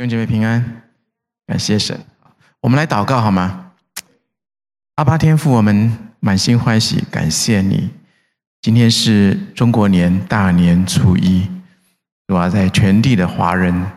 [0.00, 0.82] 弟兄姐妹平安，
[1.46, 2.00] 感谢神。
[2.62, 3.72] 我们来祷告好吗？
[4.94, 7.90] 阿爸天父，我们满心欢喜，感谢你。
[8.62, 11.46] 今天是中国年大年初一，
[12.26, 13.92] 主啊，在全地的华人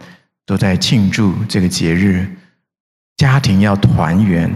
[0.46, 2.28] 都在庆祝这个节日，
[3.15, 4.54] 家庭要团圆。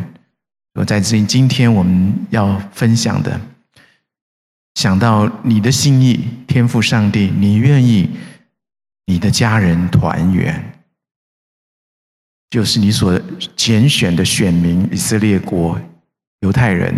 [0.74, 3.40] 我在今今天我们要分享的，
[4.76, 8.10] 想到你的心意，天父上帝，你愿意
[9.06, 10.74] 你的家人团圆。
[12.50, 13.20] 就是你所
[13.56, 15.78] 拣选的选民以色列国
[16.40, 16.96] 犹太人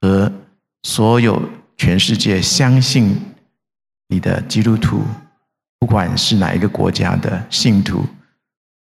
[0.00, 0.30] 和
[0.82, 1.42] 所有
[1.78, 3.16] 全世界相信
[4.08, 5.02] 你的基督徒，
[5.78, 8.04] 不管是哪一个国家的信徒，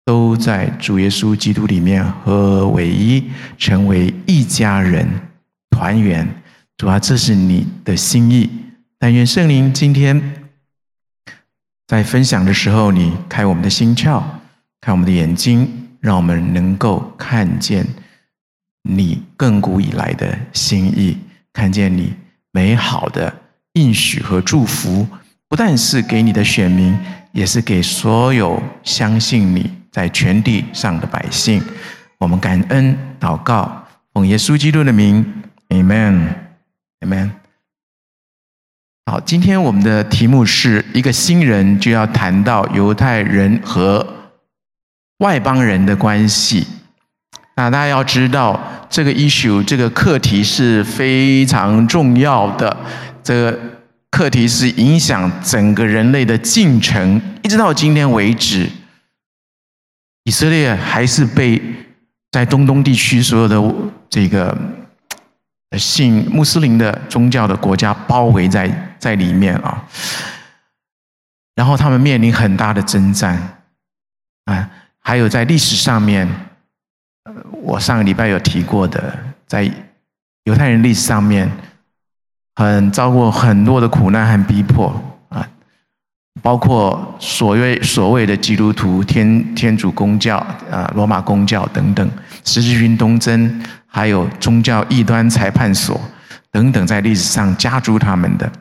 [0.03, 3.23] 都在主耶稣基督里面合为一，
[3.57, 5.07] 成为一家人，
[5.69, 6.27] 团圆。
[6.75, 8.49] 主啊，这是你的心意。
[8.99, 10.45] 但愿圣灵今天
[11.87, 14.21] 在分享的时候，你开我们的心窍。
[14.79, 17.85] 看我们的眼睛，让我们能够看见
[18.83, 21.17] 你亘古以来的心意，
[21.51, 22.13] 看见你
[22.53, 23.41] 美好的
[23.73, 25.05] 应许和祝福，
[25.49, 26.97] 不但是给你的选民，
[27.33, 31.61] 也是给所有相信你在全地上的百姓。
[32.19, 35.25] 我们感恩祷告，奉耶稣基督的名
[35.67, 37.31] ，Amen，Amen。
[39.11, 44.15] 好，今天我们的题目是一个新人就要谈到犹太人和。
[45.19, 46.67] 外邦人的关系，
[47.55, 52.77] 那大家要知道，这个 issue 这个课题是非常重要的。
[53.23, 53.59] 这个
[54.11, 58.69] 课题是影响整个人类的进程，一直到今天为止，
[60.25, 61.59] 以色列还是被
[62.31, 63.61] 在中东地区所有的
[64.07, 64.55] 这个
[65.77, 69.83] 信穆斯林的宗教的国家包围在在里面啊。
[71.55, 73.61] 然后他们面临很大的征战
[74.45, 74.69] 啊。
[75.07, 76.27] 还有在历史上面，
[77.63, 79.17] 我上个礼拜有提过的，
[79.47, 79.63] 在
[80.43, 81.49] 犹太人历史上面，
[82.55, 84.93] 很遭过很多的苦难和逼迫
[85.29, 85.47] 啊，
[86.41, 90.35] 包括所谓所谓的基督徒、天天主公教
[90.69, 92.05] 啊、罗马公教等等，
[92.43, 95.97] 十字军东征，还有宗教异端裁判所
[96.51, 98.51] 等等，在历史上加诸他们的，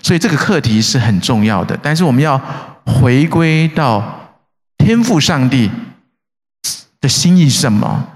[0.00, 1.78] 所以这个课题是很重要的。
[1.82, 2.40] 但是我们要
[2.86, 4.22] 回归到。
[4.86, 5.68] 天赋上帝
[7.00, 8.06] 的心意是什么？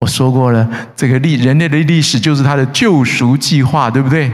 [0.00, 4.32] 我说过了，这个历人类的历史就是他的救赎计划，对不对？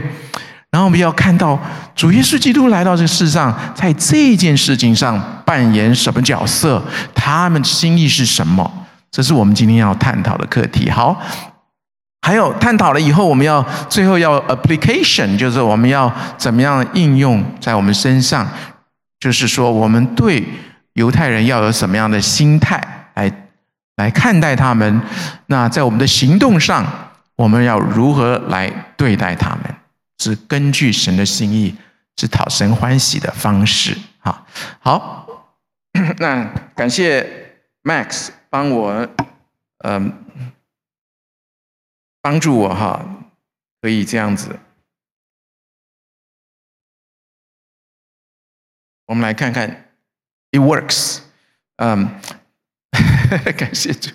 [0.71, 1.59] 然后我们要看到
[1.93, 6.81] 主耶稣基督来到这个世上，在这件事情上扮演什么角色？
[7.13, 8.71] 他们的心意是什么？
[9.11, 10.89] 这是我们今天要探讨的课题。
[10.89, 11.21] 好，
[12.21, 18.47] 还有探讨了以后，我们要最后要 application，就是我们要怎么样应用在我们身上？
[19.19, 20.41] 就是说，我们对。
[20.93, 23.49] 犹太人要有什么样的心态来
[23.95, 25.01] 来看待他们？
[25.47, 26.85] 那在我们的行动上，
[27.35, 29.75] 我们要如何来对待他们？
[30.17, 31.75] 是根据神的心意，
[32.17, 33.97] 是讨神欢喜的方式。
[34.19, 34.45] 好，
[34.79, 35.47] 好，
[36.19, 36.43] 那
[36.75, 39.07] 感谢 Max 帮我，
[39.79, 40.13] 嗯，
[42.21, 43.03] 帮助我哈，
[43.81, 44.59] 可以这样子。
[49.05, 49.90] 我们来看看。
[50.51, 51.19] It works，
[51.77, 52.09] 嗯，
[53.57, 54.11] 感谢主。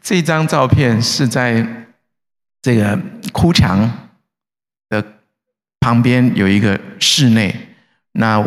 [0.00, 1.66] 这张照片是在
[2.62, 2.96] 这个
[3.32, 4.08] 哭墙
[4.88, 5.04] 的
[5.80, 7.74] 旁边有一个室内，
[8.12, 8.38] 那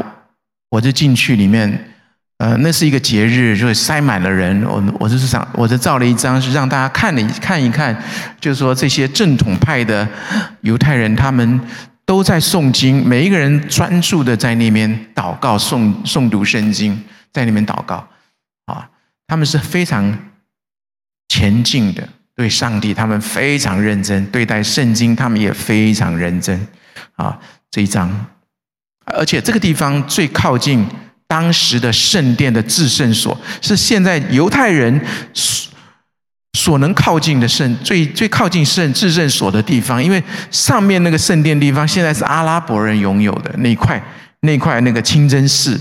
[0.69, 1.93] 我就进去里面，
[2.37, 4.63] 呃，那是一个节日，就塞满了人。
[4.63, 8.01] 我我就是想，我就照了一张，是让大家看了一看一看，
[8.39, 10.07] 就是说这些正统派的
[10.61, 11.59] 犹太人他们。
[12.07, 17.03] 都在诵经，每一个人专注的在那边祷告、诵诵读圣经，
[17.33, 18.07] 在那边祷告
[18.65, 18.89] 啊。
[19.27, 20.17] 他们是非常
[21.27, 26.65] 前进的，对上帝，他们非常认真对待圣经，他们也非常认真
[27.17, 27.37] 啊。
[27.69, 28.09] 这一张，
[29.03, 30.87] 而且这个地方最靠近
[31.27, 34.99] 当时的圣殿的至圣所，是现在犹太人。
[36.57, 44.03] 所能靠近的圣最最靠近圣至圣所的地方，因为上面那个圣殿地方现在是阿拉伯人拥有的那块
[44.39, 45.79] 那块那个清真寺，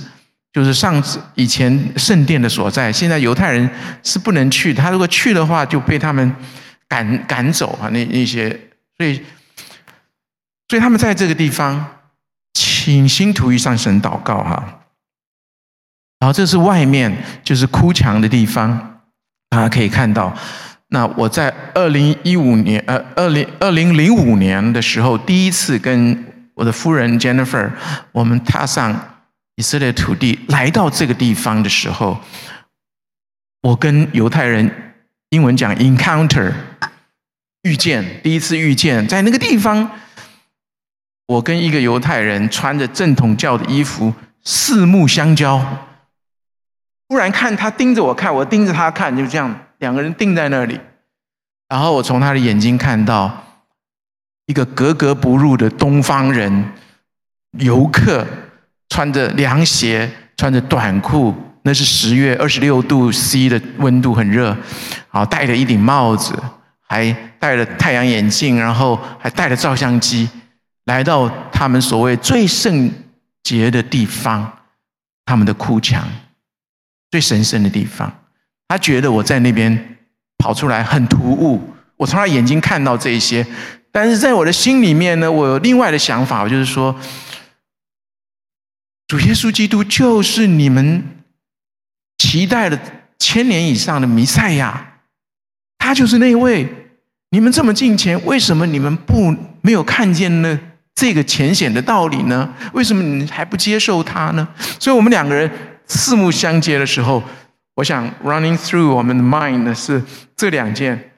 [0.52, 2.93] 就是上次以前圣殿的所在。
[2.93, 3.69] 现在犹太人
[4.02, 6.37] 是不能去，他如果去的话就被他们
[6.87, 8.50] 赶赶走啊，那那些，
[8.99, 9.17] 所以
[10.69, 11.82] 所以他们在这个地方
[12.52, 14.81] 请心图意上神祷告哈。
[16.20, 19.00] 然后这是外面就是哭墙的地方，
[19.49, 20.37] 大家可以看到。
[20.88, 26.24] 那我在二零一五年，呃，二零二零零五年的时候，第一次跟
[26.54, 27.70] 我的夫人 Jennifer，
[28.12, 29.18] 我们踏上
[29.56, 32.20] 以色列土地，来到这个地方的时候，
[33.62, 34.94] 我跟犹太人
[35.30, 36.52] 英文讲 encounter
[37.62, 39.90] 遇见，第一次遇见，在那个地方，
[41.26, 45.88] 我跟一个犹太人穿着正统教的衣服，四目相交。
[47.08, 50.81] 突然看他盯着我看，我盯着他看，就这样两个人定在那里。
[51.69, 53.44] 然后我从他的眼睛看到
[54.46, 56.73] 一个格格不入的东方人
[57.58, 58.26] 游客，
[58.88, 61.34] 穿着凉鞋，穿着短裤。
[61.62, 64.56] 那是十月二十六度 C 的温度，很热。
[65.08, 66.32] 好，戴着一顶帽子，
[66.87, 70.29] 还戴着太阳眼镜，然后还带着照相机，
[70.84, 72.88] 来到他们所谓最圣
[73.43, 74.61] 洁的地方，
[75.25, 76.06] 他们的哭墙，
[77.11, 78.12] 最神圣的地方。
[78.68, 79.96] 他觉得我在那边
[80.38, 81.60] 跑出来很突兀，
[81.96, 83.46] 我从他眼睛看到这些，
[83.90, 86.94] 但是在我的心里面呢，我有另外的想法，我就是说，
[89.06, 91.04] 主耶稣基督就是你们。
[92.18, 92.80] 期待了
[93.18, 95.00] 千年以上的弥赛亚，
[95.76, 96.66] 他就是那位。
[97.28, 100.58] 你们这么敬虔，为什么你们不没有看见呢？
[100.94, 102.50] 这个浅显的道理呢？
[102.72, 104.48] 为什么你还不接受他呢？
[104.80, 105.48] 所以，我们两个人
[105.86, 107.22] 四目相接的时候，
[107.76, 110.02] 我想 running through 我们的 mind 的是
[110.34, 111.12] 这两件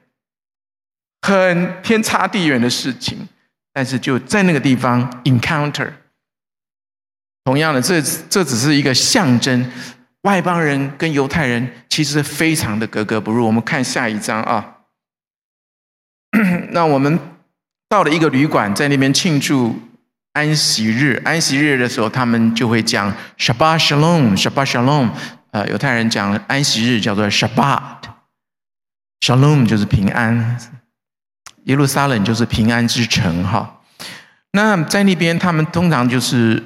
[1.21, 3.27] 很天差地远的事情，
[3.73, 5.91] 但是就在那个地方 encounter。
[7.45, 9.71] 同样的，这这只是一个象征。
[10.23, 13.45] 外邦人跟犹太人其实非常的格格不入。
[13.45, 14.79] 我们看下一章啊，
[16.71, 17.17] 那我们
[17.87, 19.79] 到了一个旅馆，在那边庆祝
[20.33, 21.21] 安息日。
[21.23, 25.11] 安息日的时候，他们就会讲 Shabbat Shalom，Shabbat Shalom。
[25.51, 30.57] 呃，犹太人讲安息日叫做 Shabbat，Shalom 就是平安，
[31.65, 33.81] 耶路撒冷就是平安之城哈。
[34.53, 36.63] 那在那边，他们通常就是。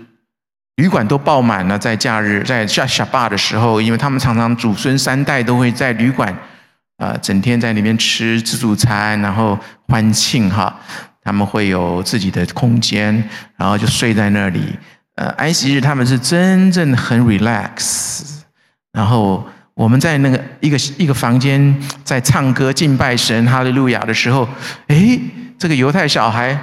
[0.77, 6.35] 旅馆都爆满了，在假日，在下夏巴的时候，因为他们常常祖孙三代都会在旅馆，
[6.97, 9.55] 呃，整天在那边吃自助餐，然后
[9.87, 10.75] 欢庆哈。
[11.21, 13.13] 他们会有自己的空间，
[13.55, 14.75] 然后就睡在那里。
[15.13, 18.32] 呃，安息日他们是真正很 relax。
[18.93, 24.47] 然后我们在那个一个一个房间在唱歌敬拜神哈利路亚的时候，
[24.87, 25.19] 诶，
[25.59, 26.57] 这个犹太小孩。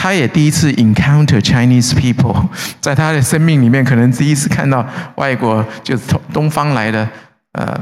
[0.00, 2.46] 他也第一次 encounter Chinese people，
[2.80, 4.86] 在他的生命里面，可能第一次看到
[5.16, 7.08] 外国，就是东东方来的
[7.54, 7.76] 呃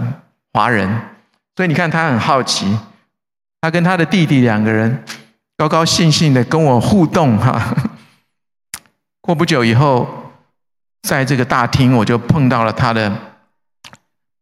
[0.54, 0.88] 华人，
[1.54, 2.74] 所以你看他很好奇，
[3.60, 5.04] 他跟他的弟弟两个人
[5.58, 7.76] 高高兴兴的跟我互动哈。
[9.20, 10.08] 过不久以后，
[11.02, 13.14] 在这个大厅我就碰到了他的，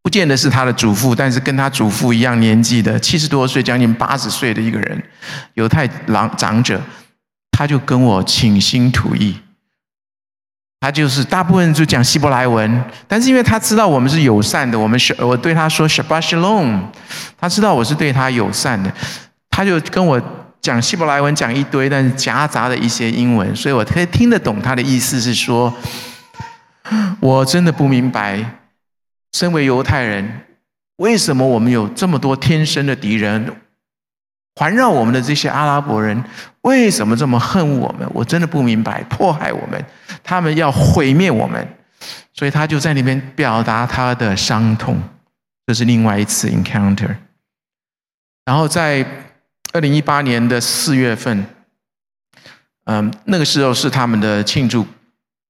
[0.04, 5.02] 不见得是他的祖父，但是跟他祖父一样年纪的七十多岁，将近八十岁的一个人，
[5.54, 6.80] 犹太长长者。
[7.56, 9.36] 他就跟我倾心吐意，
[10.80, 16.80] 他就是大部分就讲希伯来文，但是因为他知道我们是友善的，我们是我对他说 Shabbat Shalom，
[17.38, 18.92] 他知道我是对他友善的，
[19.50, 20.20] 他就跟我
[20.60, 25.72] 讲希伯来文讲一堆，但是夹杂的一些英文，所以我可以听得懂他的意思是说，
[27.20, 28.44] 我真的不明白，
[29.34, 30.42] 身为犹太人，
[30.98, 33.52] 为什么我们有这么多天生的敌人？
[34.54, 36.22] 环绕我们的这些阿拉伯人
[36.60, 38.08] 为什么这么恨我们？
[38.14, 39.84] 我真的不明白，迫害我们，
[40.22, 41.66] 他们要毁灭我们，
[42.32, 45.02] 所以他就在那边表达他的伤痛。
[45.66, 47.16] 这是另外一次 encounter。
[48.44, 49.04] 然后在
[49.72, 51.44] 二零一八年的四月份，
[52.84, 54.86] 嗯，那个时候是他们的庆祝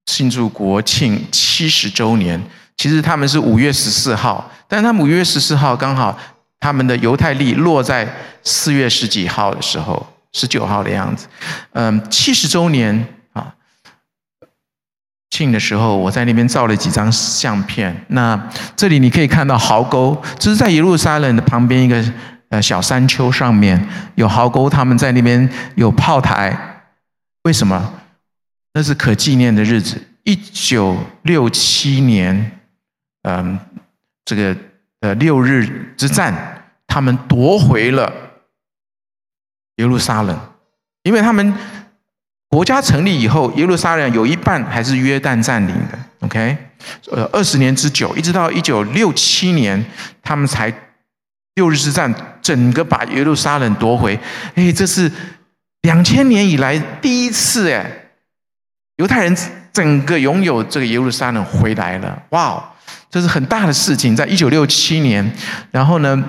[0.07, 2.43] 庆祝国庆七十周年。
[2.77, 6.19] 其实他们是五月十四号，但他们五月十四号刚好。
[6.61, 8.09] 他们的犹太历落在
[8.43, 11.27] 四月十几号的时候，十九号的样子。
[11.73, 13.53] 嗯，七十周年啊，
[15.29, 17.95] 庆的时候，我在那边照了几张相片。
[18.09, 22.03] 那这里你可以看到壕沟，这是在耶路撒冷的旁边一个
[22.49, 26.59] 呃小山丘上面有壕沟，他们在那边有炮台。
[27.43, 27.93] 为什么？
[28.73, 32.61] 那是可纪念的日子，一九六七年，
[33.25, 33.59] 嗯，
[34.25, 34.57] 这个。
[35.01, 38.11] 呃，六日之战，他们夺回了
[39.77, 40.41] 耶路撒冷，
[41.03, 41.55] 因为他们
[42.49, 45.99] 国家成立以后，耶路撒冷有一半还是约旦占领的。
[46.21, 46.57] OK，
[47.11, 49.85] 呃，二十年之久，一直到一九六七年，
[50.23, 50.73] 他们才
[51.57, 54.19] 六日之战整个把耶路撒冷夺回。
[54.55, 55.13] 哎，这是
[55.83, 58.07] 两千年以来第一次哎，
[58.97, 59.37] 犹太人
[59.71, 62.23] 整个拥有这个耶路撒冷回来了。
[62.31, 62.71] 哇！
[63.15, 65.25] 这是很大的事情，在一九六七年，
[65.71, 66.21] 然后呢，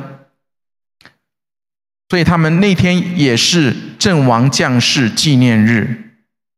[2.09, 6.11] 所以他们那天也是阵亡将士纪念日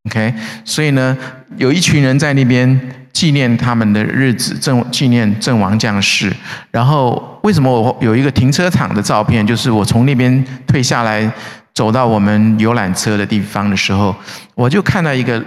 [0.10, 0.34] ，OK，
[0.66, 1.18] 所以呢，
[1.56, 6.36] 有一群人在那边纪念他们的日子，阵纪念阵亡将士。
[6.72, 9.48] 然后为什么我有一个停车场的照片？
[9.48, 11.32] 就是我从那边退下来，
[11.74, 14.14] 走到我们游览车的地方的时候，
[14.56, 15.42] 我就看到一个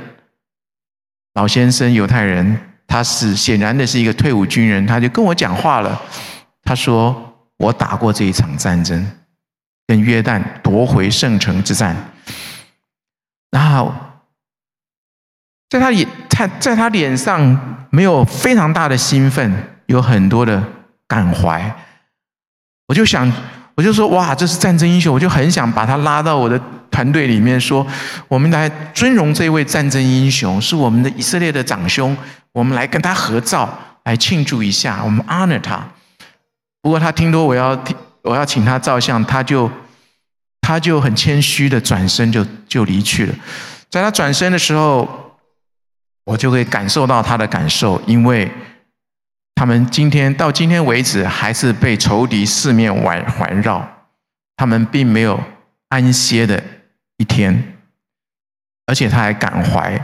[1.34, 2.58] 老先生，犹太人，
[2.90, 6.02] 他是显然的是一个退伍军人，他就跟我讲话了。
[6.64, 9.06] 他说：“我打过这一场战争，
[9.87, 11.94] 跟约旦夺回圣城之战。”
[13.52, 13.94] 然后。
[15.68, 19.54] 在他脸，他在他脸上没有非常大的兴奋，
[19.87, 20.61] 有很多的
[21.06, 21.73] 感怀。
[22.88, 23.32] 我就想，
[23.80, 26.60] 我就说，哇，这是战争英雄，我就很想把他拉到我的
[26.90, 27.87] 团队里面，说，
[28.28, 32.14] 我们来尊荣这位战争英雄，是我们的以色列的长兄，
[32.52, 33.66] 我们来跟他合照，
[34.04, 35.82] 来庆祝一下，我们 honor 他。
[36.82, 37.82] 不过他听说我要
[38.20, 39.70] 我要请他照相，他就
[40.60, 43.34] 他就很谦虚的转身就就离去了。
[43.88, 45.08] 在他转身的时候。
[46.25, 48.49] 我就会感受到他的感受，因为
[49.61, 53.87] 他们今天到今天为止还是被仇敌四面环环绕，
[54.57, 55.38] 他们并没有
[55.90, 56.64] 安歇的
[57.19, 57.76] 一天，
[58.87, 60.02] 而且他还感怀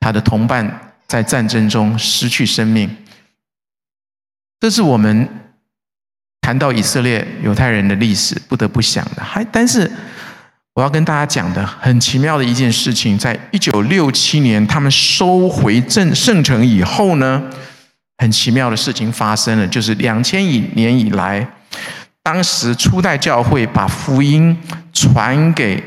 [0.00, 2.96] 他的同伴在战争中失去生命。
[4.58, 5.28] 这是我们
[6.40, 9.88] 谈到以色列犹太人的历史不得不想的，还但是。
[10.74, 17.50] 我要跟大家讲的很奇妙的一件事情，在一九六七年他们收回圣圣城以后呢，
[18.18, 20.42] 很奇妙的事情发生了，就是两千
[20.74, 21.46] 年以来，
[22.22, 24.58] 当时初代教会把福音
[24.92, 25.82] 传给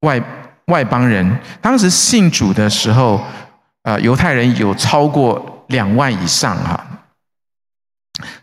[0.00, 0.20] 外
[0.66, 3.22] 外邦人，当时信主的时候，
[3.82, 6.84] 呃，犹太人有超过两万以上哈。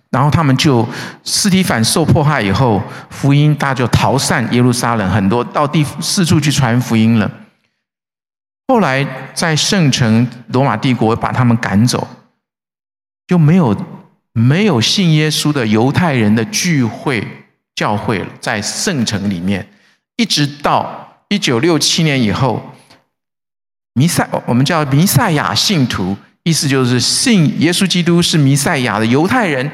[0.10, 0.88] 然后他们就
[1.24, 7.30] 司提反受迫害以后，福音大家就逃散耶路撒冷，很多到地四处去传福音了。
[8.68, 12.08] 后来在圣城罗马帝国把他们赶走，
[13.28, 13.76] 就没有
[14.34, 17.26] 没有信耶稣的犹太人的聚会
[17.76, 19.68] 教会了，在圣城里面，
[20.18, 22.76] 一直到一九六七年以后，
[23.94, 26.18] 弥赛我们叫弥赛亚信徒。
[26.46, 29.72] 意思就是信耶稣基督是弥赛亚的犹太人，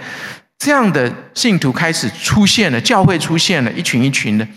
[0.59, 4.47] 这样的信徒开始出现了，教会出现了，一群一群的，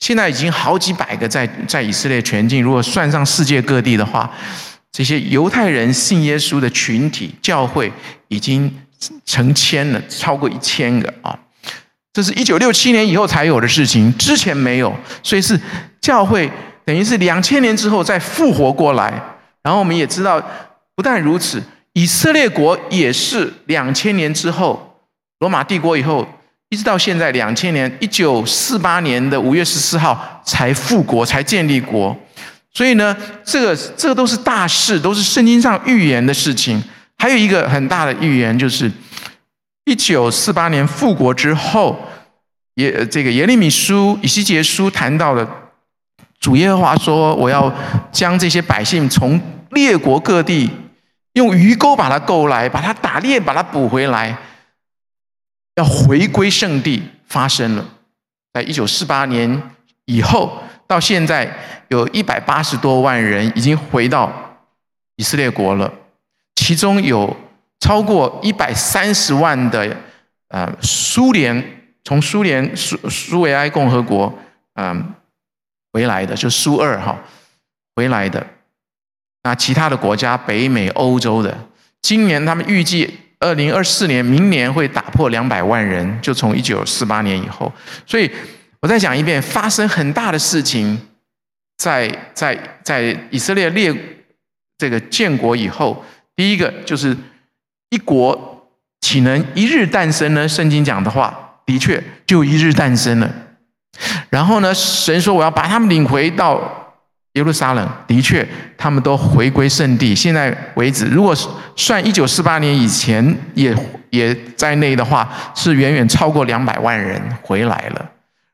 [0.00, 4.28] 现在已经好几百个在在以色列全境，如果算上世界各地的话，
[4.92, 7.92] 这些犹太人信耶稣的群体教会
[8.28, 8.72] 已经
[9.24, 11.38] 成千了，超过一千个啊！
[12.12, 15.58] 这是一九六七年以后才有的事情，之前没有，所以是
[16.00, 16.50] 教会
[16.84, 19.12] 等于是两千年之后再复活过来，
[19.62, 20.42] 然后我们也知道。
[20.96, 21.62] 不但如此，
[21.94, 24.98] 以色列国也是两千年之后，
[25.38, 26.28] 罗马帝国以后，
[26.68, 32.14] 一直到现在两千年，一九四八年的五月十四号才复国，才建立国。
[32.72, 36.82] 所以呢，这个这个都是大事，都是圣经上预言的事情。
[37.18, 38.90] 还有一个很大的预言，就是
[39.84, 41.98] 一九四八年复国之后，
[42.74, 45.48] 耶这个耶利米书、以西结书谈到了
[46.38, 47.72] 主耶和华说：“我要
[48.10, 50.70] 将这些百姓从列国各地。”
[51.34, 54.36] 用鱼钩把它勾来，把它打猎，把它捕回来，
[55.76, 57.84] 要回归圣地，发生了。
[58.52, 59.62] 在一九四八年
[60.06, 61.48] 以后，到现在
[61.86, 64.28] 有一百八十多万人已经回到
[65.14, 65.88] 以色列国了，
[66.56, 67.36] 其中有
[67.78, 69.96] 超过一百三十万的
[70.48, 71.64] 呃苏联
[72.02, 74.36] 从苏联苏苏维埃共和国
[74.74, 75.14] 嗯、
[75.92, 77.16] 回来的，就苏二哈
[77.94, 78.44] 回来的。
[79.44, 81.56] 那其他的国家，北美、欧洲的，
[82.02, 87.72] 今年他们预计二零二四年，明年会打破两百万人，就从一九四八年以后。
[88.04, 88.28] 所以，
[88.80, 90.98] 我再讲一遍，发生很大的事情，
[91.78, 93.94] 在在在以色列列
[94.78, 97.16] 这个建国以后，第一个就是
[97.90, 98.68] 一国
[99.00, 100.48] 岂能一日诞生呢？
[100.48, 103.30] 圣经讲的话，的确就一日诞生了。
[104.30, 106.76] 然后呢，神说我要把他们领回到。
[107.34, 108.44] 耶路撒冷的确，
[108.76, 110.12] 他们都回归圣地。
[110.12, 111.32] 现在为止，如果
[111.76, 113.72] 算一九四八年以前也
[114.10, 118.10] 也在内的话，是远远超过两百万人回来了。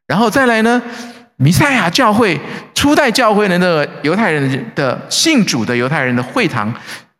[0.07, 0.81] 然后再来呢，
[1.37, 2.41] 弥赛亚教会
[2.75, 6.73] 初代教会的那个犹太人的信主的犹太人的会堂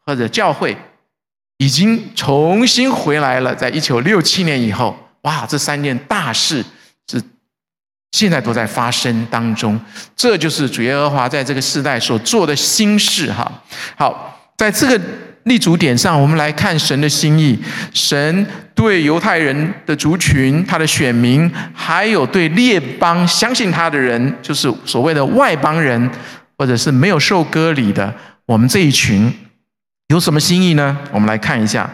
[0.05, 0.77] 或者教会，
[1.59, 3.55] 已经重新回来了。
[3.55, 6.65] 在一九六七年以后，哇，这三件大事
[7.11, 7.23] 是。
[8.13, 9.79] 现在都在发生当中，
[10.15, 13.51] 这就是主耶和华在这个世代所做的新事哈。
[13.95, 15.01] 好，在这个
[15.45, 17.59] 立足点上，我们来看神的心意。
[17.93, 26.11] 神对犹太人的族群、他的选民，还有对列邦相信他的人，就是所谓的外邦人，
[26.59, 28.13] 或者是没有受割礼的，
[28.47, 29.33] 我们这一群，
[30.09, 30.99] 有什么心意呢？
[31.13, 31.89] 我们来看一下。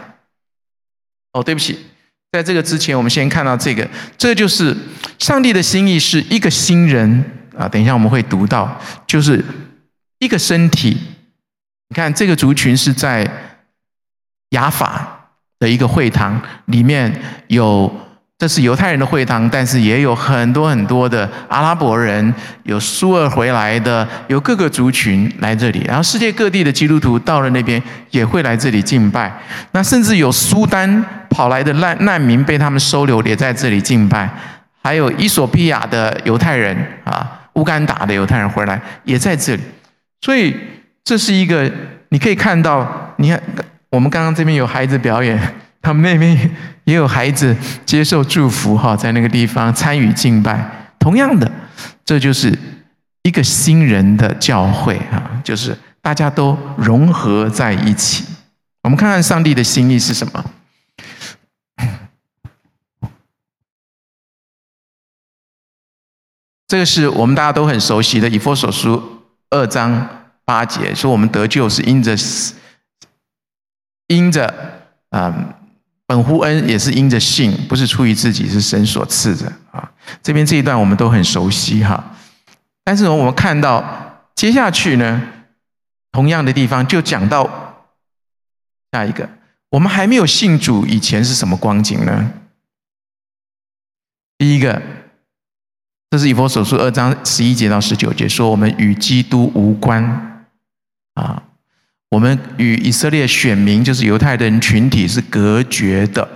[1.33, 1.77] 哦，对不起，
[2.31, 4.75] 在这个之前，我们先看到这个，这就是
[5.19, 7.23] 上帝的心意，是一个新人
[7.57, 7.67] 啊。
[7.67, 9.43] 等一下我们会读到，就是
[10.19, 10.97] 一个身体。
[11.93, 13.23] 你看这个族群是在
[14.49, 17.13] 雅法的一个会堂里面
[17.49, 17.99] 有。
[18.39, 22.33] 这是犹太人的会堂，但是也有很多很多的阿拉伯人，
[22.63, 25.81] 有苏尔回来的，有各个族群来这里。
[25.87, 29.31] 然后世界各地的基督徒到了那边也会来这里敬拜。
[29.71, 34.27] 那甚至有苏丹跑来的难难民被他们收留，也在这里敬拜。
[34.81, 39.61] 还有伊索比亚的犹太人啊，乌干达的犹太人回来也在这里。
[40.19, 40.53] 所以
[41.03, 41.71] 这是一个
[42.09, 43.41] 你可以看到，你看
[43.89, 45.39] 我们刚刚这边有孩子表演。
[45.83, 46.33] 他们那边
[46.85, 47.53] 也有孩子
[47.85, 50.95] 接受祝福哈，在那个地方参与敬拜。
[50.97, 51.51] 同样的，
[52.05, 52.57] 这就是
[53.23, 58.23] 一个新人的教会啊，就是大家都融合在一起。
[58.83, 60.45] 我们看看上帝的心意是什么？
[66.65, 68.95] 这个是我们大家都很熟悉的《以弗所书》
[69.49, 70.07] 二章
[70.45, 72.15] 八节，说我们得救是因着
[74.07, 75.53] 因着嗯。
[76.05, 79.89] 本乎恩也是因着信，不是出于自己，是神所赐的啊。
[80.21, 82.15] 这边这一段我们都很熟悉哈。
[82.83, 85.21] 但是我们看到接下去呢，
[86.11, 87.87] 同样的地方就讲到
[88.91, 89.27] 下一个，
[89.69, 92.33] 我们还没有信主以前是什么光景呢？
[94.37, 94.79] 第一个，
[96.11, 100.32] 这是以弗所书二章十一节到十九节，说我们与基督无关
[101.13, 101.43] 啊。
[102.09, 106.29] 我们与以色列选民，就是犹太人群体是隔绝的，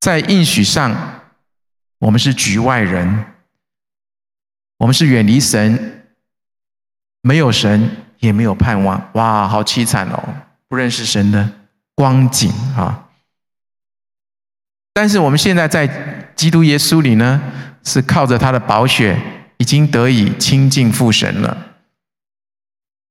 [0.00, 0.94] 在应许上，
[1.98, 3.24] 我们是局外人，
[4.76, 6.04] 我们是远离神，
[7.22, 9.10] 没有神，也没有盼望。
[9.14, 10.22] 哇，好凄惨哦！
[10.68, 11.50] 不认识神的
[11.94, 13.08] 光景啊！
[14.92, 15.86] 但是我们现在在
[16.36, 17.40] 基督耶稣里呢，
[17.82, 19.18] 是靠着他的宝血，
[19.56, 21.69] 已经得以亲近父神了。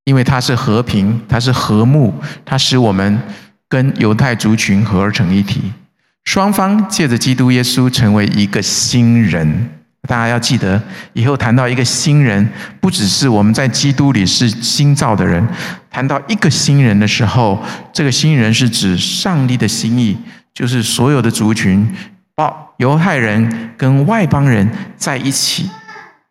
[0.10, 2.12] 因为它是和平，它是和睦，
[2.44, 3.22] 它使我们
[3.68, 5.72] 跟犹太族群合而成一体。
[6.24, 9.70] 双方借着基督耶稣成为一个新人。
[10.08, 10.82] 大家要记得，
[11.14, 12.50] 以后谈到一个新人，
[12.82, 15.48] 不只是我们在基督里是新造的人。
[15.92, 20.18] 谈到一个新人的时候，这个新人是指上帝的心意，
[20.56, 21.88] 就是所有的族群，
[22.34, 24.68] 包犹太人跟外邦人
[24.98, 25.70] 在一起，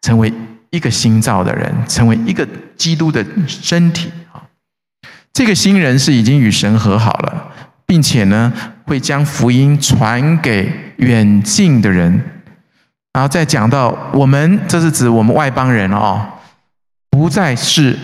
[0.03, 0.33] 成为。
[0.71, 4.43] 一个新造的人，成为一个基督的身体啊！
[5.33, 7.53] 这个新人是已经与神和好了，
[7.87, 8.53] 并且呢，
[8.85, 12.23] 会将福音传给远近的人。
[13.13, 16.25] 然后再讲到我们，这是指我们外邦人哦，
[17.11, 17.99] 不再是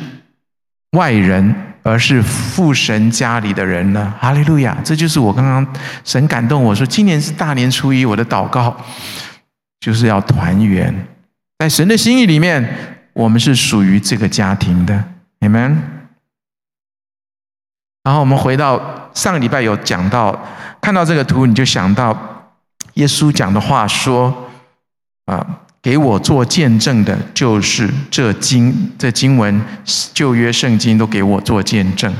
[0.92, 4.16] 外人，而是父神家里的人了。
[4.18, 4.76] 哈利路亚！
[4.82, 5.66] 这就是我刚刚
[6.02, 8.74] 神感动我说，今年是大年初一，我的祷告
[9.80, 10.92] 就是要团圆。
[11.58, 15.04] 在神的心意里面，我们是属于这个家庭的
[15.40, 15.76] ，Amen。
[18.02, 20.46] 然后我们回到上个礼拜有讲到，
[20.80, 22.50] 看到这个图你就想到
[22.94, 24.50] 耶稣讲的话说
[25.26, 29.62] ：“啊，给我做见证的，就是这经这经文
[30.12, 32.12] 旧约圣经都给我做见证，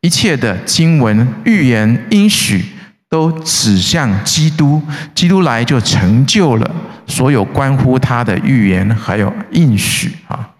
[0.00, 2.64] 一切的经文预言应许。”
[3.10, 4.82] 都指向基督，
[5.14, 6.70] 基督来就成就了
[7.08, 10.50] 所有关乎他的预言还有应许啊。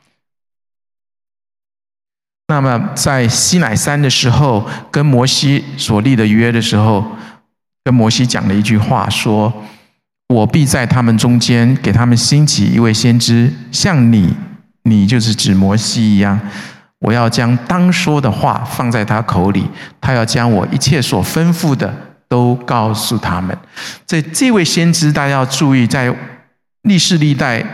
[2.49, 7.05] 那么在西乃山的时候，跟摩西所立的约的时候，
[7.85, 9.53] 跟摩西讲了一句话，说
[10.35, 14.35] ：“我必在他们中间给他们兴起一位先知，像你，
[14.83, 16.41] 你就是指摩西一样。
[17.01, 19.69] 我要将当说的话放在他口里，
[20.01, 21.95] 他要将我一切所吩咐的。”
[22.31, 23.57] 都告诉他们，
[24.07, 26.15] 这这位先知，大家要注意，在
[26.83, 27.65] 历世历代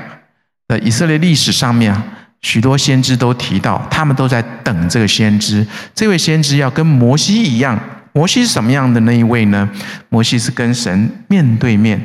[0.69, 1.95] 的以色列历史上面，
[2.43, 5.67] 许多先知都提到，他们都在等这个先知。
[5.95, 7.79] 这位先知要跟摩西一样，
[8.13, 9.69] 摩西是什么样的那一位呢？
[10.09, 12.05] 摩西是跟神面对面，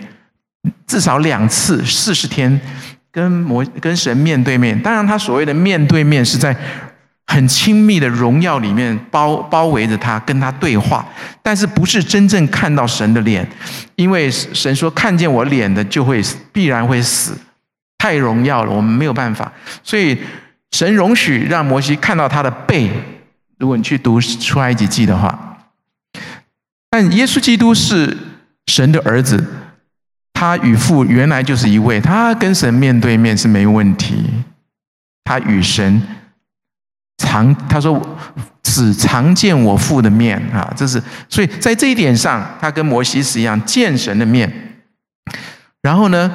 [0.88, 2.60] 至少两次，四十天
[3.12, 4.80] 跟摩跟神面对面。
[4.82, 6.56] 当然，他所谓的面对面是在。
[7.32, 11.06] 很亲密的荣耀里面包包围着他，跟他对话，
[11.44, 13.48] 但是不是真正看到神的脸，
[13.96, 16.20] 因为神说看见我脸的就会
[16.52, 17.38] 必然会死，
[18.00, 19.52] 太荣耀了，我们没有办法，
[19.84, 20.18] 所以
[20.72, 22.90] 神容许让摩西看到他的背。
[23.60, 25.58] 如果你去读出埃及记的话，
[26.90, 28.18] 但耶稣基督是
[28.66, 29.46] 神的儿子，
[30.34, 34.26] 他与父原来就是一位，他跟神面对面是没问题，
[35.24, 36.02] 他与神。
[37.20, 38.02] 常他说
[38.64, 44.52] 只常见我父的面啊，这是所以在这一点上，他跟摩西是一样见神的面。
[45.82, 46.32] 然后呢，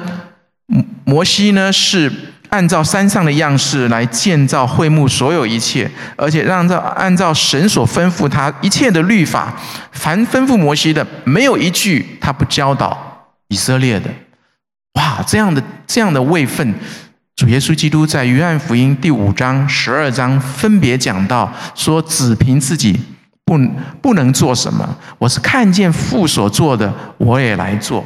[1.03, 2.11] 摩西呢是
[2.49, 9.53] 按照山上的样式来建造会幕，所有一切，而且让照按照神所吩咐他一切的律法，
[9.91, 14.09] 凡吩咐摩西的，没有一句他不教导以色列的。
[14.93, 16.73] 哇，这样的这样的位分，
[17.35, 22.97] 主耶稣基督在约翰福音第五章、十二章分别讲到，说只凭自己
[23.43, 23.57] 不
[24.01, 28.05] 不能做什么，我是看见父所做的，我也来做。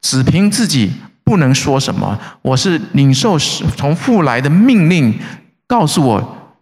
[0.00, 0.90] 只凭自己
[1.22, 5.20] 不能说什么，我是领受从父来的命令，
[5.66, 6.56] 告诉我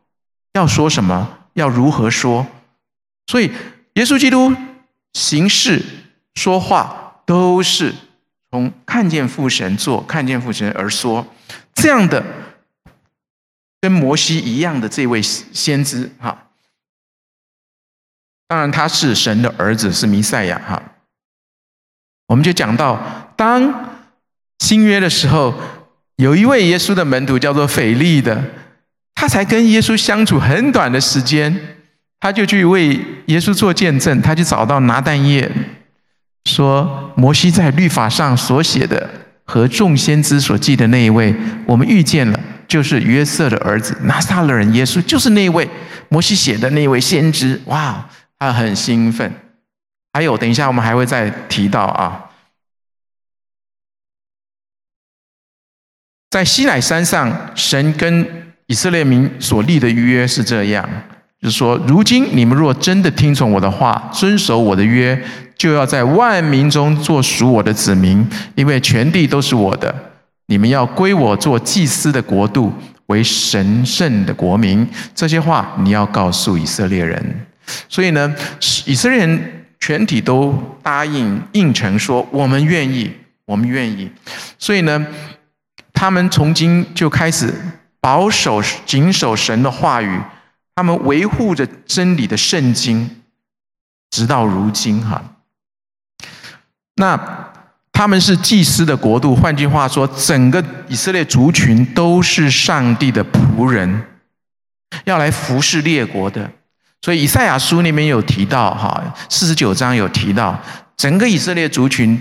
[0.54, 2.44] 要说什么，要如何说。
[3.28, 3.52] 所以，
[3.94, 4.52] 耶稣基督
[5.12, 5.80] 行事
[6.34, 7.94] 说话都是
[8.50, 11.24] 从看见父神做，看见父神而说。
[11.80, 12.24] 这样的
[13.80, 16.48] 跟摩西一样的这位先知，哈，
[18.48, 20.82] 当然他是神的儿子，是弥赛亚，哈。
[22.26, 23.90] 我们就讲到，当
[24.58, 25.54] 新约的时候，
[26.16, 28.42] 有一位耶稣的门徒叫做腓利的，
[29.14, 31.78] 他才跟耶稣相处很短的时间，
[32.18, 35.50] 他就去为耶稣做见证，他就找到拿但业，
[36.44, 39.17] 说摩西在律法上所写的
[39.50, 41.34] 和众先知所记的那一位，
[41.64, 45.66] 我们遇见了，就是约瑟的儿子拿撒勒人耶稣，就是那一位
[46.10, 48.06] 摩西写的那一位先知，哇，
[48.38, 49.32] 他很兴奋。
[50.12, 52.26] 还有，等一下我们还会再提到啊，
[56.28, 60.86] 在西乃山上，神跟以色列民所立的约是这样，
[61.40, 65.24] 就是说，如今你们若真的听从我的话，遵守我的约，
[65.58, 69.94] 就要在万民中做属我的子民，因为全地都是我的，
[70.46, 72.72] 你们要归我做祭司的国度，
[73.06, 74.88] 为神圣的国民。
[75.14, 77.46] 这些话你要告诉以色列人。
[77.88, 78.34] 所以呢，
[78.86, 79.54] 以色列人。
[79.80, 83.08] 全体都答应应承说：“我们愿意，
[83.44, 84.10] 我们愿意。”
[84.58, 85.06] 所以呢，
[85.92, 87.54] 他们从今就开始
[88.00, 90.20] 保守、谨守神的话语，
[90.74, 93.08] 他们维护着真理的圣经，
[94.10, 95.22] 直到如今哈。
[96.98, 97.18] 那
[97.92, 104.04] 他们是祭司的国度，换句话说，整个以色列族群都是上帝的仆人，
[105.04, 106.48] 要来服侍列国的。
[107.00, 110.60] 所以以赛亚书里面有提到，哈，四十九章有提到，
[110.96, 112.20] 整个以色列族群，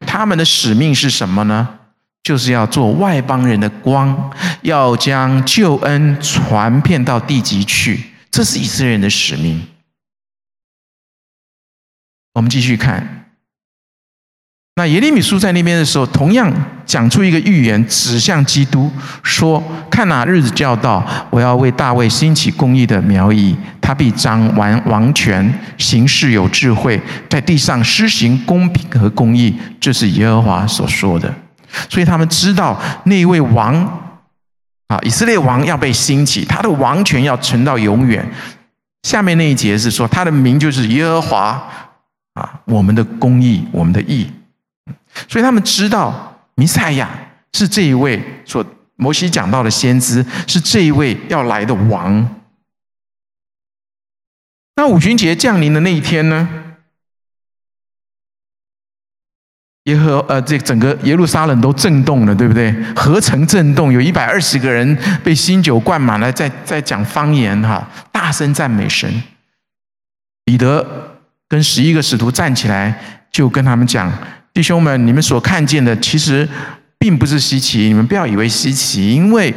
[0.00, 1.78] 他们的使命是什么呢？
[2.24, 4.30] 就是要做外邦人的光，
[4.62, 9.66] 要将救恩传遍到地极去，这是以色列人的使命。
[12.34, 13.27] 我们继续看。
[14.78, 16.48] 那耶利米书在那边的时候，同样
[16.86, 18.88] 讲出一个预言，指向基督，
[19.24, 19.60] 说
[19.90, 31.34] ：“看哪，日子就要到，我要为大卫兴起公义的苗裔，他必掌完王权，行事有智慧，在地上施行公平和公义。”这是耶和华所说的。
[31.90, 33.74] 所以他们知道那位王
[34.86, 38.24] 啊，以色列王要被兴起，他的王权要存到永远。
[39.02, 41.68] 下面那一节是说，他的名就是耶和华
[42.34, 44.30] 啊，我们的公义，我们的义。
[45.26, 47.08] 所以他们知道弥赛亚
[47.52, 48.64] 是这一位所
[48.96, 52.36] 摩西讲到的先知，是这一位要来的王。
[54.76, 56.48] 那五旬节降临的那一天呢？
[59.84, 62.70] 耶和呃，这整个耶路撒冷都震动了，对不对？
[62.94, 63.90] 何曾震动？
[63.92, 69.22] 有一百二十个人被新酒灌满了，在在讲方言哈，大声赞美神。
[70.44, 74.12] 彼得跟十一个使徒站起来，就跟他们讲。
[74.58, 76.46] 弟兄们，你们所看见的其实
[76.98, 79.54] 并不是稀奇，你们不要以为稀奇，因为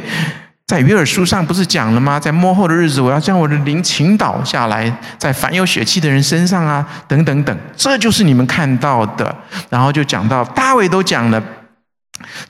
[0.64, 2.20] 在约尔书上不是讲了吗？
[2.20, 9.36] 在末后的日子，我要将我的灵倾倒下来，在凡有血气的人身上啊，等等等，这就是你们看到的。
[9.68, 11.42] 然后就讲到大卫都讲了，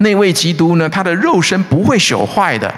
[0.01, 2.75] 那位基督呢，他的肉身不会朽坏的。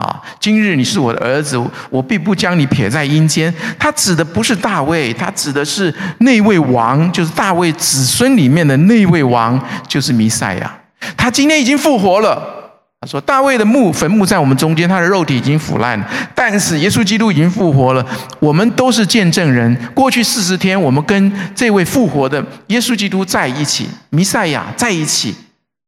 [0.00, 0.20] 啊！
[0.40, 1.56] 今日你是我的儿子，
[1.90, 3.54] 我必不将你撇在阴间。
[3.78, 10.74] 他指的不是大卫，他指的是那位王，就是大卫子孙里面的那位王，就是弥赛亚。
[11.16, 12.56] 他今天已经复活了。
[13.02, 18.06] 他说：“大卫的墓坟墓在我们中间，他的肉体已经腐烂了，但是耶稣基督已经复活了。
[18.38, 19.74] 我们都是见证人。
[19.94, 25.34] 过去四十天，我们跟这位复活的耶稣基督在一起，弥赛亚在一起。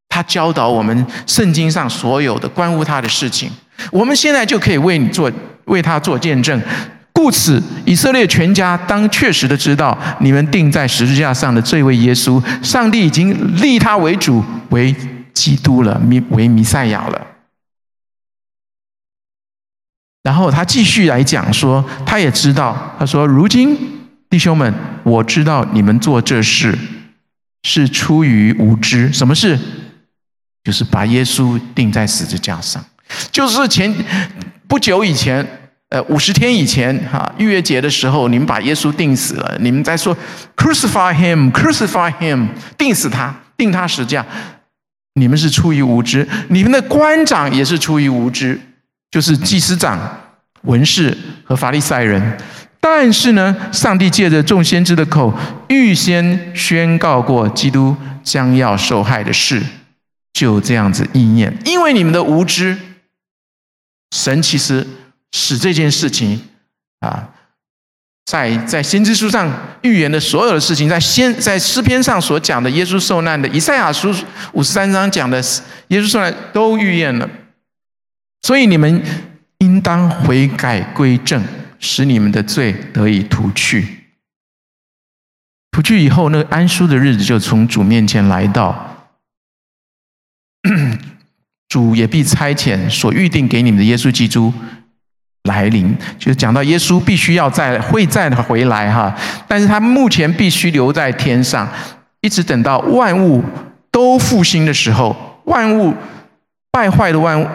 [0.08, 3.50] 他教导我们圣经上所有的关乎他的事情。”
[3.90, 5.30] 我们现在就可以为你做，
[5.64, 6.60] 为他做见证。
[7.12, 14.94] 故此，以色列全家当确实的知道，你们钉在十字架上的这位耶稣，上帝已经立他为主，为
[15.34, 17.26] 基督了，弥为弥赛亚了。
[20.22, 23.76] 然后他继续来讲说，他也知道，他说：“如今
[24.30, 26.78] 弟兄们，我知道你们做这事
[27.64, 29.12] 是出于无知。
[29.12, 29.58] 什么事？
[30.64, 32.82] 就是把耶稣钉在十字架上。
[33.32, 33.92] 就是前
[34.66, 35.46] 不久以前，
[35.90, 39.56] 呃，五十天以前，哈，逾越节的时候，你们把耶稣钉死了。
[39.60, 40.16] 你们在说
[40.56, 42.48] ‘crucify him’，‘crucify him’，
[42.78, 44.24] 钉死他，钉他十字架。
[45.14, 48.58] 你们是出于无知，你们的官长也是出于无知。”
[49.12, 50.00] 就是祭司长、
[50.62, 52.38] 文士和法利赛人，
[52.80, 55.30] 但是呢，上帝借着众先知的口，
[55.68, 57.94] 预先宣告过基督
[58.24, 59.62] 将要受害的事，
[60.32, 61.54] 就这样子应验。
[61.66, 62.74] 因为你们的无知，
[64.12, 64.86] 神其实
[65.32, 66.40] 使这件事情
[67.00, 67.30] 啊，
[68.26, 69.50] 在在先知书上
[69.82, 74.14] 预言的所有的事情，在先在诗篇上所讲的耶稣受难的，以赛亚书
[74.52, 75.38] 五十三章讲的
[75.88, 77.28] 耶稣受难都预言了。
[78.42, 79.02] 所以你们
[79.58, 81.42] 应当悔改归正，
[81.78, 84.10] 使你们的罪得以除去。
[85.70, 89.08] 除去以后，那个安舒的日子就从主面前来到，
[91.72, 94.52] 主也必差遣所预定给你们的耶稣基督
[95.44, 95.96] 来临。
[96.18, 99.14] 就是讲到耶稣必须要再会再回来哈，
[99.48, 101.66] 但是他目前必须留在天上，
[102.20, 103.42] 一直等到万物
[103.90, 105.94] 都复兴的时候，万物
[106.70, 107.46] 败坏的万物。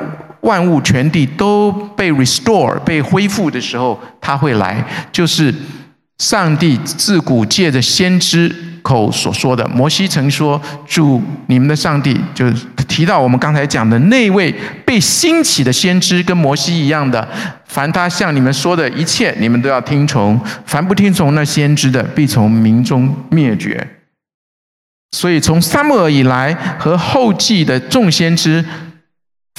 [0.42, 5.54] 万物全地都被 restore 被恢复的时候，他会来，就是
[6.20, 9.68] 上帝自古借着先知口所说的。
[9.68, 12.52] 摩西曾说：“主你们的上帝，就
[12.88, 14.54] 提到我们刚才讲的那位
[14.86, 17.28] 被兴起的先知，跟摩西一样的。
[17.66, 23.88] 凡他向你们说的一切，你们都要听从；凡不听从那先知的，必从民中灭绝。”
[25.16, 28.66] 所以从撒母耳以来和后继的众先知。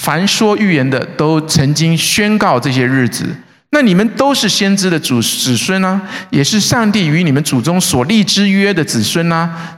[0.00, 3.26] 凡说预言的都曾经宣告这些日子，
[3.70, 6.00] 那你们都是先知的祖子孙啊，
[6.30, 9.74] 也是上帝与你们祖宗所立之约的子孙啊。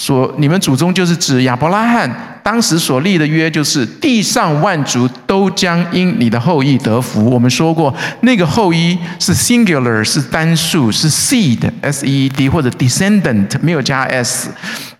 [0.00, 7.28] 所你们祖宗就是指亚伯拉罕，当时所立的约就是地上万族都将因你的后裔得福。
[7.28, 14.50] 我们说过，那个后裔是 singular，是单数，是 seed，s e e d 或者 descendant，没有加 s，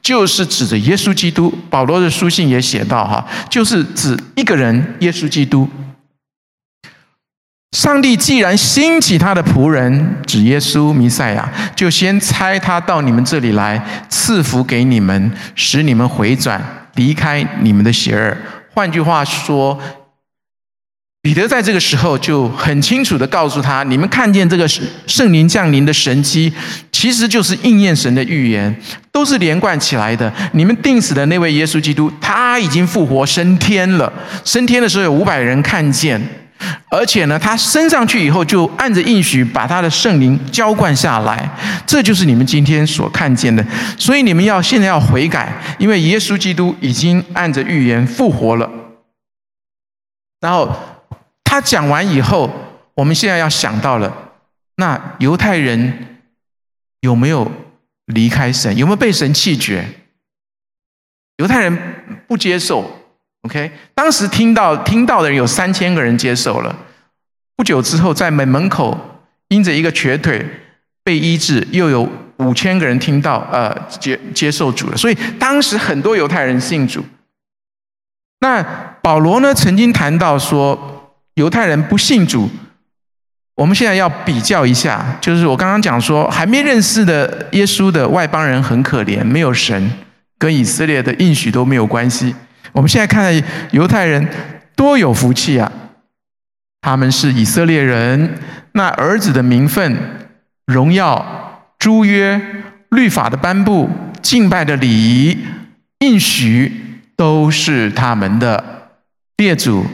[0.03, 1.57] 就是指着耶稣基督。
[1.71, 5.69] 保罗的书信也写到哈，就是指一个人，耶稣基督。
[7.73, 16.63] 上帝既然兴起他的仆人，指耶稣弥赛亚，就先差他到你们这里来，赐福给你们，使你们回转，
[16.95, 18.35] 离开你们的邪恶。
[18.73, 19.79] 换句话说，
[21.21, 24.67] 彼得在这个时候就很清楚地告诉他：你们看见这个
[25.07, 26.51] 圣灵降临的神迹，
[26.91, 28.75] 其实就是应验神的预言，
[29.13, 30.33] 都是连贯起来的。
[30.53, 34.11] 你们钉死的那位耶稣基督，他已经复活升天了。
[34.43, 36.19] 升天的时候，有五百人看见。
[36.91, 41.51] 而且呢，他升上去以后，就按着应许把他的圣灵浇灌下来，
[41.87, 43.63] 这就是你们今天所看见的。
[43.99, 48.71] 所以你们要现在要悔改，因为耶稣基督已经按着预言复活了。
[50.41, 50.75] 然后
[51.45, 52.51] 他讲完以后，
[52.95, 54.33] 我们现在要想到了，
[54.77, 56.21] 那犹太人
[57.01, 57.51] 有没有
[58.07, 58.75] 离开神？
[58.77, 59.85] 有没有被神弃绝？
[61.37, 61.79] 犹太人
[62.27, 63.08] 不接受。
[63.43, 66.77] OK，当时听到听到的人有三千个人接受了。
[67.57, 68.97] 不久之后，在门门口
[69.49, 70.45] 因着一个瘸腿
[71.03, 74.97] 被医治，又有五千个人听到，呃，接接受主了。
[74.97, 77.05] 所以当时很多犹太人信主。
[78.41, 78.63] 那
[79.03, 82.49] 保罗呢，曾经谈到说，犹太人不信主。
[83.57, 89.91] 我们现在要比较一下，就是我刚刚讲说，还没认识的耶稣的外邦人很可怜，没有神，
[90.39, 92.35] 跟以色列的应许都没有关系。
[92.73, 93.33] 我们现在看
[93.71, 94.29] 犹太人
[94.77, 95.71] 多有福气啊！
[96.81, 98.39] 他们是以色列人，
[98.73, 99.97] 那儿子的名分、
[100.67, 102.41] 荣耀、诸约、
[102.91, 103.91] 律法的颁布、
[104.23, 105.39] 敬拜的礼仪、
[105.99, 108.93] 应许，都是他们的
[109.39, 109.85] 列祖，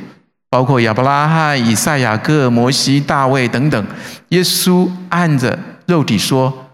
[0.50, 3.86] 包括亚伯拉罕、以赛亚、各、摩西、大卫等等。
[4.28, 6.68] 耶稣按着肉体说，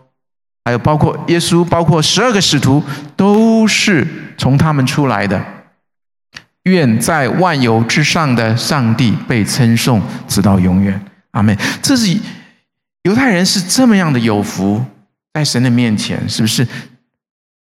[0.65, 2.83] 还有包括耶稣，包括十二个使徒，
[3.17, 5.41] 都是从他们出来的。
[6.65, 11.01] 愿在万有之上的上帝被称颂，直到永远。
[11.31, 11.57] 阿门。
[11.81, 12.15] 这是
[13.05, 14.85] 犹太人是这么样的有福，
[15.33, 16.67] 在神的面前，是不是？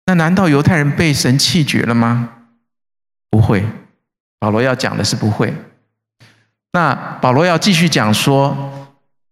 [0.07, 2.31] 那难道犹太人被神弃绝了吗？
[3.29, 3.67] 不会。
[4.39, 5.55] 保罗要讲的是不会。
[6.73, 8.89] 那保罗要继续讲说，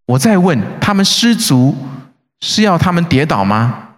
[0.06, 1.74] 我再问他们失足
[2.40, 3.94] 是要他们跌倒吗？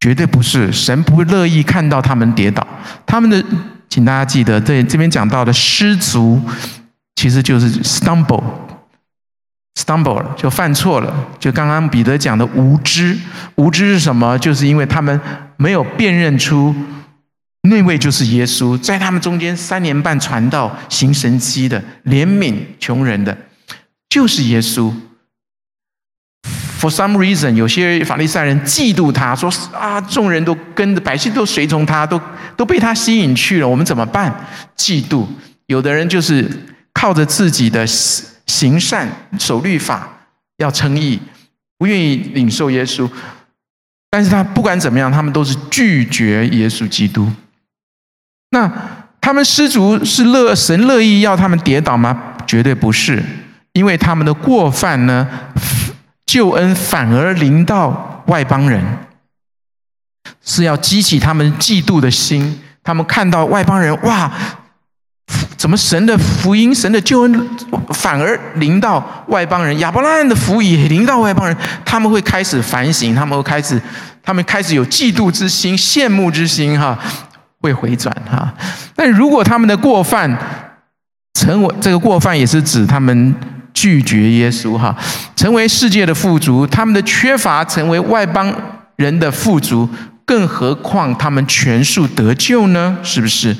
[0.00, 0.72] 绝对不是。
[0.72, 2.66] 神不乐意看到他们跌倒，
[3.04, 3.44] 他们的。
[3.88, 6.40] 请大家记得，对这边讲到的失足，
[7.14, 11.14] 其实就是 stumble，stumble 了，就犯错了。
[11.38, 13.16] 就刚刚彼得讲的无知，
[13.54, 14.38] 无知是什么？
[14.38, 15.18] 就是因为他们
[15.56, 16.74] 没有辨认出
[17.62, 23.36] 那位就是耶稣，在他们中间三年半传道行神迹的，怜悯穷人的，
[24.08, 24.92] 就是耶稣。
[26.78, 32.20] For some reason，有些法利赛人嫉妒他，说啊，众人都跟着，百姓都随从他，都
[32.56, 34.34] 都被他吸引去了，我们怎么办？
[34.76, 35.26] 嫉妒。
[35.66, 36.48] 有的人就是
[36.92, 40.08] 靠着自己的行善、守律法，
[40.58, 41.20] 要称义，
[41.76, 43.08] 不愿意领受耶稣。
[44.10, 47.30] 但是他不管怎么样，他们都是拒绝耶稣基督。
[48.50, 48.70] 那
[49.20, 52.34] 他们失足是乐神乐意要他们跌倒吗？
[52.46, 53.22] 绝对不是，
[53.72, 55.28] 因为他们的过犯呢？
[56.24, 58.84] 救恩反而临到外邦人，
[60.46, 62.58] 是要激起他们嫉妒的心。
[62.82, 64.32] 他们看到外邦人，哇，
[65.58, 67.48] 怎么神的福音、神的救恩
[67.90, 69.78] 反而临到外邦人？
[69.78, 71.54] 亚伯拉罕的福也临到外邦人，
[71.84, 73.78] 他们会开始反省，他们会开始，
[74.22, 76.98] 他们开始有嫉妒之心、羡慕之心，哈，
[77.60, 78.54] 会回转哈。
[78.94, 80.34] 但如果他们的过犯
[81.34, 83.34] 成为这个过犯，也是指他们。
[83.78, 84.96] 拒绝耶稣，哈，
[85.36, 88.50] 成为世界的富足，他们的缺乏成为外邦
[88.96, 89.86] 人的富足，
[90.26, 92.98] 更何况他们全数得救呢？
[93.02, 93.56] 是不是？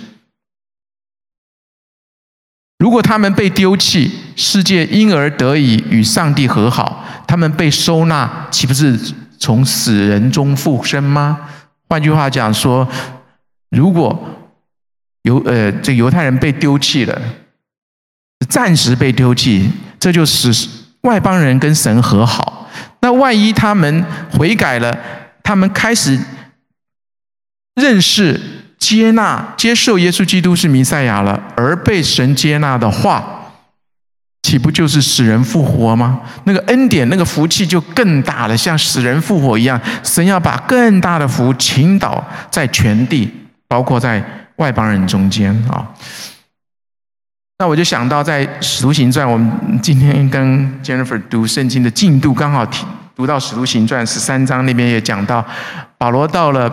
[2.78, 8.98] 如果他们被丢弃，世界因而得以与上帝和好，他们被收纳，岂不是
[9.38, 11.48] 从死人中复生吗？
[11.88, 12.86] 换句话讲说，
[13.70, 14.28] 如果
[15.22, 17.22] 犹呃这犹太人被丢弃了，
[18.48, 19.70] 暂时被丢弃。
[19.98, 20.52] 这就使
[21.00, 22.68] 外邦人跟神和好。
[23.00, 24.96] 那万一他们悔改了，
[25.42, 26.20] 他们开始
[27.76, 28.40] 认识、
[28.78, 33.52] 接纳、接受耶稣基督是弥赛亚了，而被神接纳的话，
[34.42, 36.20] 岂不就是使人复活吗？
[36.44, 39.80] 那个恩典、那个福气就更大了，像使人复活一样。
[40.02, 43.30] 神要把更大的福倾倒在全地，
[43.68, 44.24] 包括在
[44.56, 45.86] 外邦人中间啊。
[47.58, 49.50] 那我就想到，在《使徒行传》，我们
[49.82, 52.66] 今天跟 Jennifer 读圣经的进度刚好
[53.14, 55.44] 读到《使徒行传》十三章那边也讲到，
[55.98, 56.70] 保罗到了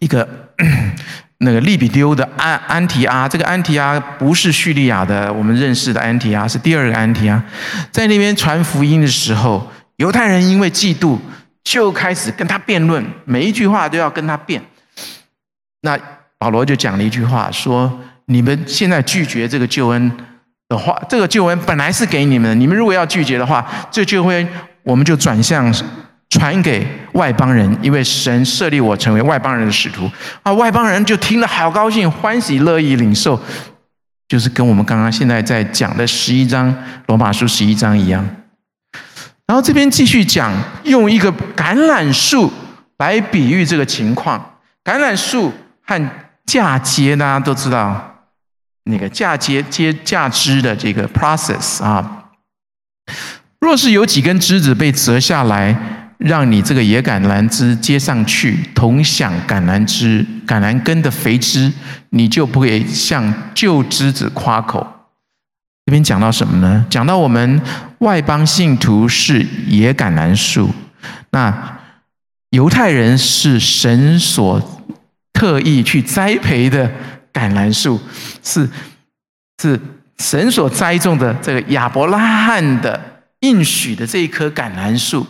[0.00, 0.28] 一个
[1.38, 7.40] 那个利比丢的安安提阿，这个安提阿不是叙利亚的我们认识的安提阿，是第二个安提阿，
[7.92, 11.18] 在那边传福音的时候，犹太人因为嫉妒，
[11.62, 14.60] 就开始跟他辩论，每一句话都要跟他辩。
[15.82, 15.98] 那
[16.36, 18.00] 保罗就讲了一句话说。
[18.26, 20.12] 你们现在拒绝这个救恩
[20.68, 22.54] 的话，这个救恩本来是给你们的。
[22.54, 24.48] 你们如果要拒绝的话，这救恩
[24.84, 25.74] 我们就转向
[26.30, 30.10] 传给外邦人，因为神设立我成为外邦人的使徒
[30.42, 30.52] 啊。
[30.54, 33.38] 外邦人就听了好高兴，欢喜乐意领受，
[34.28, 36.74] 就是跟我们刚刚现在在讲的十一章
[37.06, 38.24] 罗马书十一章一样。
[39.46, 40.52] 然后这边继续讲，
[40.84, 42.52] 用一个橄榄树
[42.98, 44.58] 来比喻这个情况。
[44.84, 45.52] 橄榄树
[45.84, 46.10] 和
[46.46, 48.06] 嫁接，大家都知道。
[48.84, 52.30] 那个嫁接接嫁枝的这个 process 啊，
[53.60, 61.72] 若是有几根枝子被折下来，让你这个野橄榄枝接上去，同享橄榄枝橄榄根的肥枝，
[62.10, 64.86] 你就不会向旧枝子夸口。
[65.86, 66.86] 这边讲到什么呢？
[66.88, 67.60] 讲到我们
[67.98, 70.70] 外邦信徒是野橄榄树，
[71.30, 71.78] 那
[72.50, 74.86] 犹太人是神所
[75.32, 76.90] 特意去栽培的。
[77.32, 77.98] 橄榄树
[78.42, 78.68] 是
[79.62, 79.80] 是
[80.18, 83.00] 神所栽种的，这个亚伯拉罕的
[83.38, 85.24] 应许的这一棵橄榄树，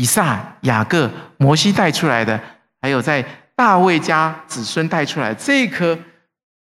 [0.00, 2.40] 以撒、雅各、摩西带出来的，
[2.80, 3.22] 还有在
[3.54, 5.98] 大卫家子孙带出来这一棵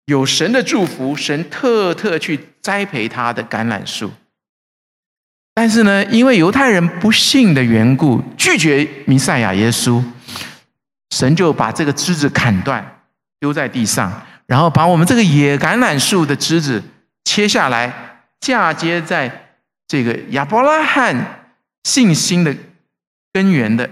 [0.07, 4.11] 有神的祝福，神特特去栽培他的橄榄树。
[5.53, 10.03] 但是呢，因为犹太人不信的缘故，拒绝弥赛亚耶稣，
[11.11, 12.99] 神就把这个枝子砍断，
[13.39, 14.11] 丢在地上。
[14.45, 16.83] 然后把我们这个野橄榄树的枝子
[17.23, 17.93] 切下来，
[18.41, 19.53] 嫁接在
[19.87, 21.45] 这个亚伯拉罕
[21.85, 22.53] 信心的
[23.33, 23.89] 根源的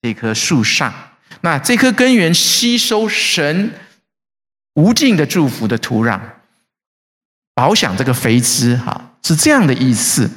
[0.00, 0.92] 这棵树上。
[1.40, 3.72] 那这棵根源吸收神
[4.74, 6.20] 无尽的祝福的土壤，
[7.54, 10.30] 保享这个肥枝，哈，是这样的意思。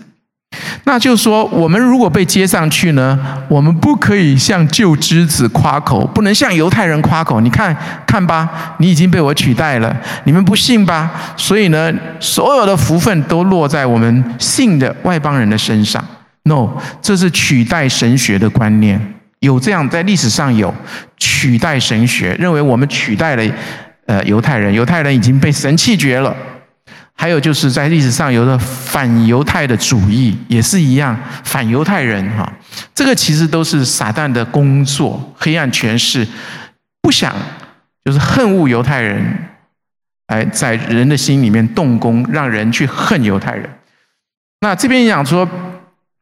[0.86, 7.42] 那就说，我们如果被接上去呢，我们不可以向旧枝子夸口，不能向犹太人夸口。
[7.42, 7.76] 你看
[8.08, 11.34] 看吧，你已经被我取代了，你们不信吧？
[11.36, 16.06] 所以呢，所有的福分都落在我们信的外邦人的身上。
[16.48, 20.74] No，这是取代神学的观念，有这样在历史上有
[21.18, 23.56] 取代神学，认为我们取代了
[24.06, 26.36] 呃犹太人，犹太人已经被神弃绝了。
[27.18, 32.52] 还有就是在历史上有的反犹太的主义也是一样，反犹太人哈，
[32.94, 36.28] 这个其实都是撒旦的工作，黑暗权势
[37.02, 37.34] 不想
[38.04, 39.26] 就是恨恶犹太人，
[40.28, 43.68] 哎，在人的心里面动工，让人去恨犹太人。
[44.60, 45.48] 那这边讲说，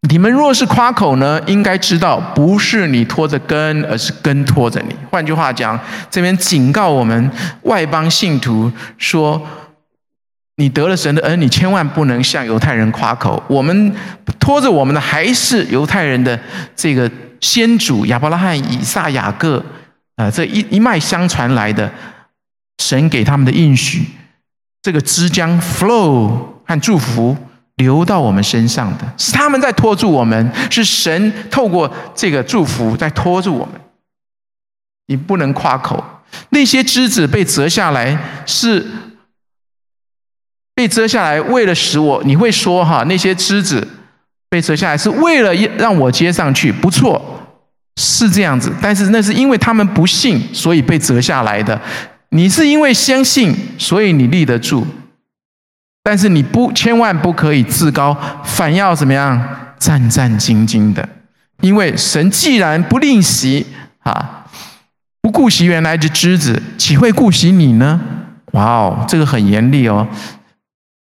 [0.09, 4.95] 你们若是夸口呢，应该知道不是你拖着根，而是根拖着你。
[5.09, 5.79] 换句话讲，
[6.09, 7.31] 这边警告我们
[7.63, 9.41] 外邦信徒说。
[10.57, 13.41] 你得了神的恩，你千万不能向犹太人夸口。
[13.47, 13.91] 我们
[14.39, 16.39] 拖着我们的还是犹太人的
[16.75, 17.09] 这个
[17.41, 19.65] 先祖亚伯拉罕、以撒、雅各，
[20.15, 21.91] 啊，这一一脉相传来的
[22.77, 24.05] 神给他们的应许，
[24.83, 26.37] 这个汁将 flow
[26.67, 27.35] 和祝福
[27.75, 33.81] 流到我们身上的，是他们在拖住我们，是神透过这个祝福在拖住我们。
[35.07, 36.03] 你不能夸口，
[36.49, 38.85] 那些枝子被折下来是。
[40.75, 43.87] 被折下来，为了使我，你会说哈，那些枝子
[44.49, 47.23] 被折下来是为了让我接上去，不错，
[47.97, 48.73] 是这样子。
[48.81, 51.79] 但是那是因为他们不信，所以被折下来的。
[52.29, 54.83] 你是因为相信，所以你立得住。
[56.03, 59.41] 但是你不，千万不可以自高，反要怎么样？
[59.79, 61.07] 战战兢兢的。
[61.61, 63.65] 因为神既然不吝惜
[63.99, 64.45] 啊，
[65.21, 68.01] 不顾惜原来的枝子，岂会顾惜你呢？
[68.51, 70.07] 哇哦，这个很严厉哦。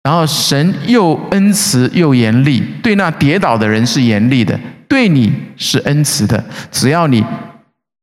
[0.03, 6.43] 然后神又恩慈又严厉，对那跌倒的人是严厉的，对你是恩慈的。
[6.71, 7.23] 只要你，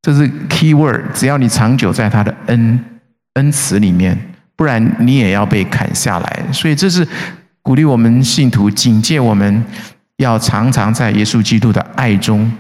[0.03, 2.85] 这是 key word，只要你长久在他的恩
[3.35, 4.17] 恩慈里面，
[4.59, 6.45] 不然你也要被砍下来。
[6.53, 7.07] 所以这是
[7.63, 9.65] 鼓励我们信徒，警戒我们
[10.17, 12.51] 要常常在耶稣基督的爱中，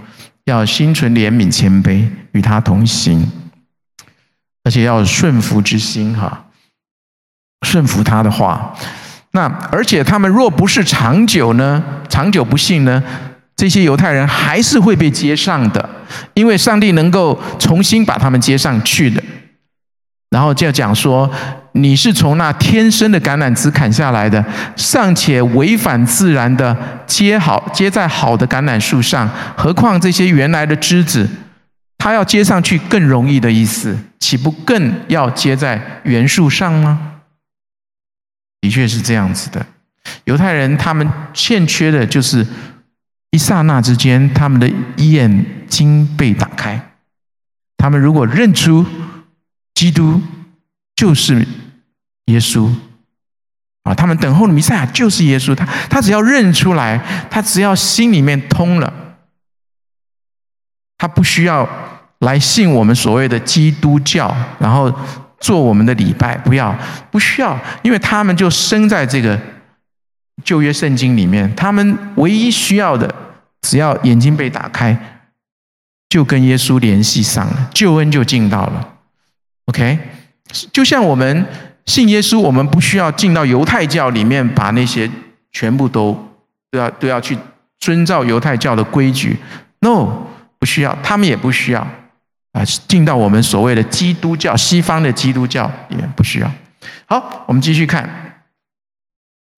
[0.44, 3.26] 要心存怜悯谦卑，与他同行，
[4.62, 6.46] 而且要顺服之心哈，
[7.66, 8.72] 顺服他的话。
[9.32, 13.02] 那而且他们若不是长久呢，长久不信呢，
[13.56, 15.90] 这些犹太人还是会被接上的，
[16.34, 19.20] 因为上帝能够重新把他们接上去的。
[20.30, 21.30] 然后就要讲说，
[21.78, 24.44] 你是从那天生的橄榄枝砍下来的，
[24.76, 26.76] 尚且违反自然的
[27.06, 31.28] 接好接在好的橄榄树上，何况这些原来的枝子，
[31.96, 37.20] 他要接上去更容易的意思，岂不更要接在原树上吗？
[38.60, 39.64] 的确是这样子的，
[40.24, 42.46] 犹太人他们欠缺的就是
[43.30, 46.80] 一刹那之间，他们的眼睛被打开。
[47.76, 48.84] 他们如果认出
[49.74, 50.20] 基督
[50.96, 51.46] 就是
[52.28, 52.72] 耶稣
[53.82, 56.98] 啊，他们等候的弥赛亚就是耶稣，他他只要认出来，
[57.30, 58.90] 他只要心里面通了，
[60.96, 61.68] 他不需要
[62.20, 64.90] 来信我们所谓的基督教，然后。
[65.40, 66.76] 做我们的礼拜，不要，
[67.12, 69.40] 不需要，因为他们就生在这个
[70.42, 73.14] 旧约圣经里面，他们唯一需要的，
[73.62, 75.22] 只要眼睛被打开，
[76.08, 78.94] 就跟耶稣联系上了，救恩就进到了。
[79.66, 79.96] OK，
[80.72, 81.46] 就像我们
[81.88, 85.10] 信耶稣，我们不需要进到犹太教里面，把那些
[85.50, 86.12] 全部都
[86.70, 87.36] 都要都要去
[87.80, 89.34] 遵照犹太教的规矩。
[89.80, 90.26] No，
[90.58, 91.80] 不需要，他们也不需要。
[92.52, 96.50] 啊，进到我们所谓的基督教，西方的基督教也不需要。
[97.06, 98.27] 好，我们继续看，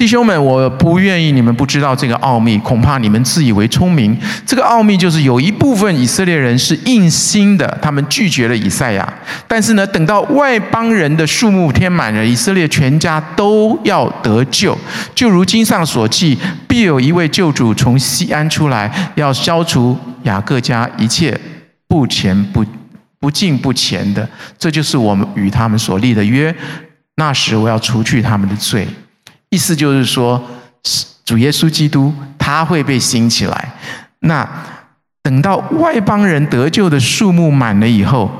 [0.00, 4.18] 弟兄们，我不愿意你们不知道这个奥秘，恐怕你们自以为聪明。
[4.46, 9.06] 这个奥秘就是有一部分以色列人是硬心的，他们拒绝了以赛亚。
[9.46, 14.74] 但是呢，等到外邦人的数目填满了，以色列全家都要得救。
[15.14, 21.38] 就如经上所记，必有一位救主从西安出来，要消除雅各家一切
[21.86, 22.64] 不前不。
[23.20, 24.26] 不敬不前的，
[24.58, 26.56] 这就是我们与他们所立的约。
[27.16, 28.88] 那时我要除去他们的罪，
[29.50, 30.42] 意思就是说，
[31.24, 33.72] 主耶稣基督他会被兴起来。
[34.20, 34.48] 那
[35.22, 38.30] 等到外邦人得救的数目满了以后，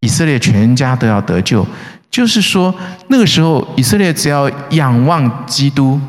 [0.00, 1.66] 以色列全家都要得救。
[2.10, 2.74] 就是说，
[3.08, 6.00] 那个时候以色列只要仰望基督，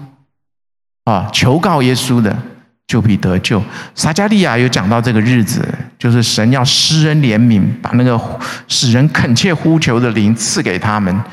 [1.05, 2.37] 啊，求告耶稣的。
[2.85, 3.63] 就必得救。
[3.95, 5.65] 撒迦利亚有讲到这个日子，
[5.97, 8.19] 就是神要施恩怜悯，把那个
[8.67, 11.23] 使人恳切呼求的灵赐给他们，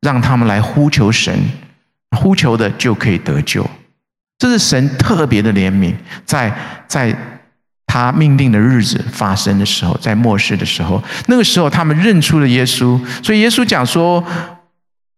[0.00, 1.38] 让他们来呼求神，
[2.16, 3.64] 呼求的就可以得救。
[4.38, 5.94] 这是神特别的怜悯，
[6.24, 6.52] 在
[6.88, 7.16] 在
[7.86, 14.24] 他命令的日子发生的时候，在末世的时候，那个时候他们认出了耶稣，所以耶稣讲说：“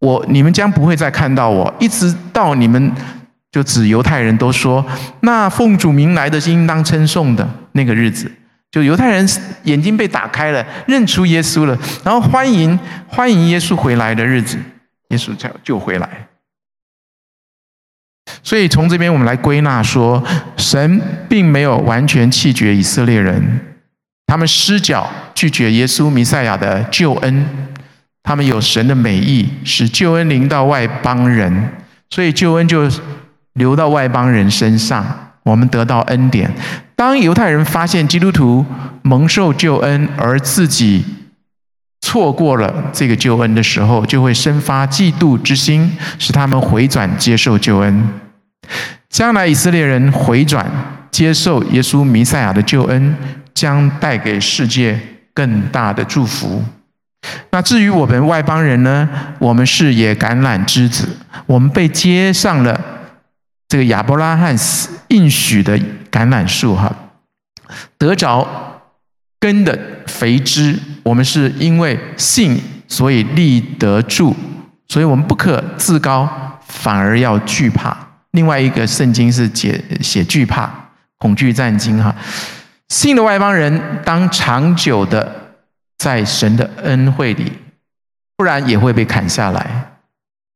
[0.00, 2.92] 我你们将不会再看到我，一直到你们。”
[3.50, 4.84] 就指犹太人都说，
[5.20, 8.30] 那奉主名来的是应当称颂的那个日子，
[8.70, 9.26] 就犹太人
[9.62, 12.78] 眼睛被打开了，认出耶稣了，然后欢迎
[13.08, 14.58] 欢迎耶稣回来的日子，
[15.08, 16.27] 耶稣才就回来。
[18.42, 20.22] 所以从这边我们来归纳说，
[20.56, 23.60] 神并没有完全弃绝以色列人，
[24.26, 27.46] 他们失脚拒绝耶稣弥赛亚的救恩，
[28.22, 31.70] 他们有神的美意，使救恩临到外邦人，
[32.10, 32.90] 所以救恩就
[33.54, 36.50] 流到外邦人身上，我们得到恩典。
[36.94, 38.64] 当犹太人发现基督徒
[39.02, 41.04] 蒙受救恩，而自己
[42.00, 48.08] 错过了这个救恩的时候，就会生发嫉妒之心，使他们回转接受救恩。
[49.08, 50.66] 将来以色列人回转
[51.10, 53.16] 接受耶稣弥赛亚的救恩，
[53.54, 54.98] 将带给世界
[55.34, 56.64] 更大的祝福。
[57.50, 59.08] 那至于我们外邦人呢？
[59.38, 61.08] 我们是野橄榄枝子，
[61.46, 62.80] 我们被接上了
[63.68, 64.56] 这个亚伯拉罕
[65.08, 65.78] 应许的。
[66.10, 66.90] 橄榄树哈，
[67.98, 68.48] 得着
[69.38, 72.58] 根的肥枝，我们是因为信，
[72.88, 74.34] 所以立得住，
[74.88, 76.26] 所以我们不可自高，
[76.66, 78.07] 反而要惧怕。
[78.32, 80.72] 另外一个圣经是写写惧怕、
[81.18, 82.14] 恐惧战经哈。
[82.88, 85.54] 信的外邦人当长久的
[85.98, 87.52] 在神的恩惠里，
[88.36, 89.92] 不然也会被砍下来。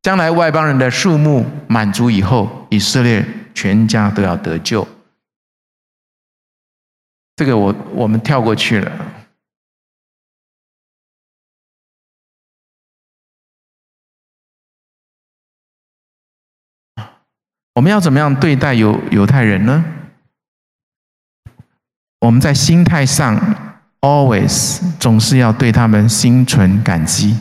[0.02, 4.86] 将来外邦人的数目满足以后，以色列全家都要得救。
[7.36, 8.92] 这个我我们跳过去了。
[17.74, 19.84] 我们要怎么样对待犹犹太人呢？
[22.20, 23.40] 我们在心态上
[24.00, 27.36] ，always 总是要对他们心存感激，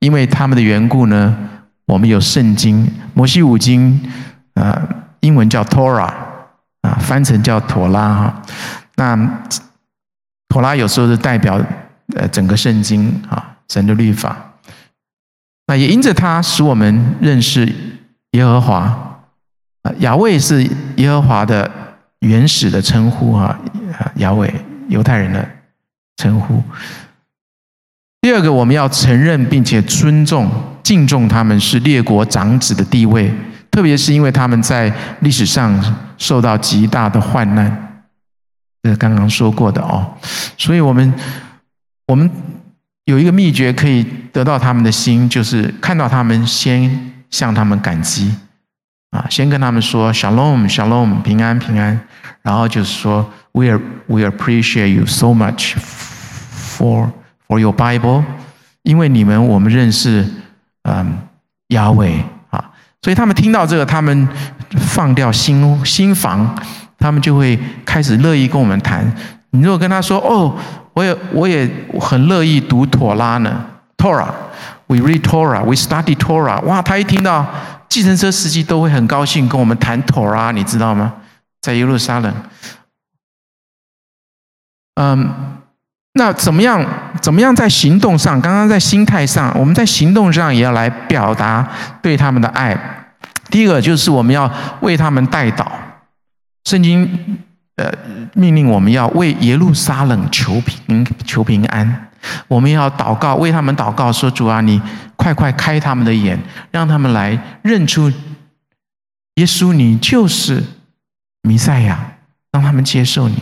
[0.00, 1.36] 因为他们的缘故呢，
[1.86, 4.00] 我们有圣经，摩西五经，
[4.54, 4.88] 呃，
[5.20, 6.28] 英文叫 Torah。
[6.82, 8.42] 啊，翻成叫妥拉哈，
[8.94, 9.42] 那
[10.48, 11.60] 妥拉有时候是代表
[12.14, 14.54] 呃整个圣经啊，神的律法。
[15.66, 17.66] 那也因着它，使我们认识
[18.32, 18.80] 耶和华
[19.82, 20.62] 啊，雅卫是
[20.96, 21.70] 耶和华的
[22.20, 23.58] 原始的称呼啊，
[24.16, 24.52] 雅卫
[24.88, 25.48] 犹太人的
[26.16, 26.62] 称呼。
[28.20, 30.50] 第二个，我们要承认并且尊重、
[30.82, 33.32] 敬重他们是列国长子的地位。
[33.70, 38.02] 特别是因为他们在历史上受到极大的患难，
[38.82, 40.14] 这是刚刚说过的哦，
[40.56, 41.14] 所以我们
[42.08, 42.28] 我们
[43.04, 44.02] 有一个秘诀可以
[44.32, 48.34] 得到他们的心，就是看到他们先向他们感激
[49.10, 52.00] 啊，先跟他们说 Shalom Shalom 平安平安，
[52.42, 55.74] 然后就是说 We are we appreciate you so much
[56.76, 57.10] for
[57.46, 58.24] for your Bible，
[58.82, 60.26] 因为你们我们认识
[60.82, 61.18] 嗯
[61.68, 62.24] 雅伟。
[63.00, 64.28] 所以他们听到这个，他们
[64.76, 66.52] 放掉心心防，
[66.98, 67.56] 他们就会
[67.86, 69.06] 开始乐意跟我们谈。
[69.50, 70.52] 你如果跟他说：“哦，
[70.94, 71.70] 我也我也
[72.00, 73.64] 很乐意读妥拉呢
[73.96, 74.28] ，Torah
[74.88, 77.46] We read Torah，we study Torah。”哇，他一听到，
[77.88, 81.14] 计程车司机都会很高兴跟我们谈 Torah，，你知道吗？
[81.62, 82.34] 在耶路撒冷，
[84.96, 85.54] 嗯。
[86.14, 86.84] 那怎么样？
[87.22, 88.40] 怎么样在行动上？
[88.40, 91.68] 刚刚在心态上，我们在行动上也要来表达
[92.02, 92.76] 对他们的爱。
[93.50, 95.66] 第一个就是我们要为他们代祷。
[96.64, 97.38] 圣经
[97.76, 97.92] 呃
[98.34, 102.07] 命令我们要为耶路撒冷求平求平安。
[102.46, 104.80] 我们要祷告，为他们祷告，说主啊，你
[105.16, 106.38] 快快开他们的眼，
[106.70, 108.10] 让他们来认出
[109.34, 110.62] 耶稣，你就是
[111.42, 111.98] 弥赛亚，
[112.52, 113.36] 让他们接受你。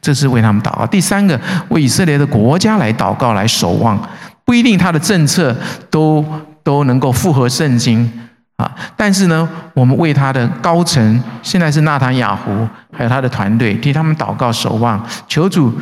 [0.00, 0.86] 这是为他们祷告。
[0.86, 3.96] 第三个，为以色列的国家来祷告，来守望。
[4.44, 5.56] 不一定他的政策
[5.90, 6.24] 都
[6.62, 8.10] 都能够符合圣经
[8.56, 15.72] 啊，但是呢，我们为他的高层，现在是纳坦雅胡，还有他的团队，替他们祷告守望，求主。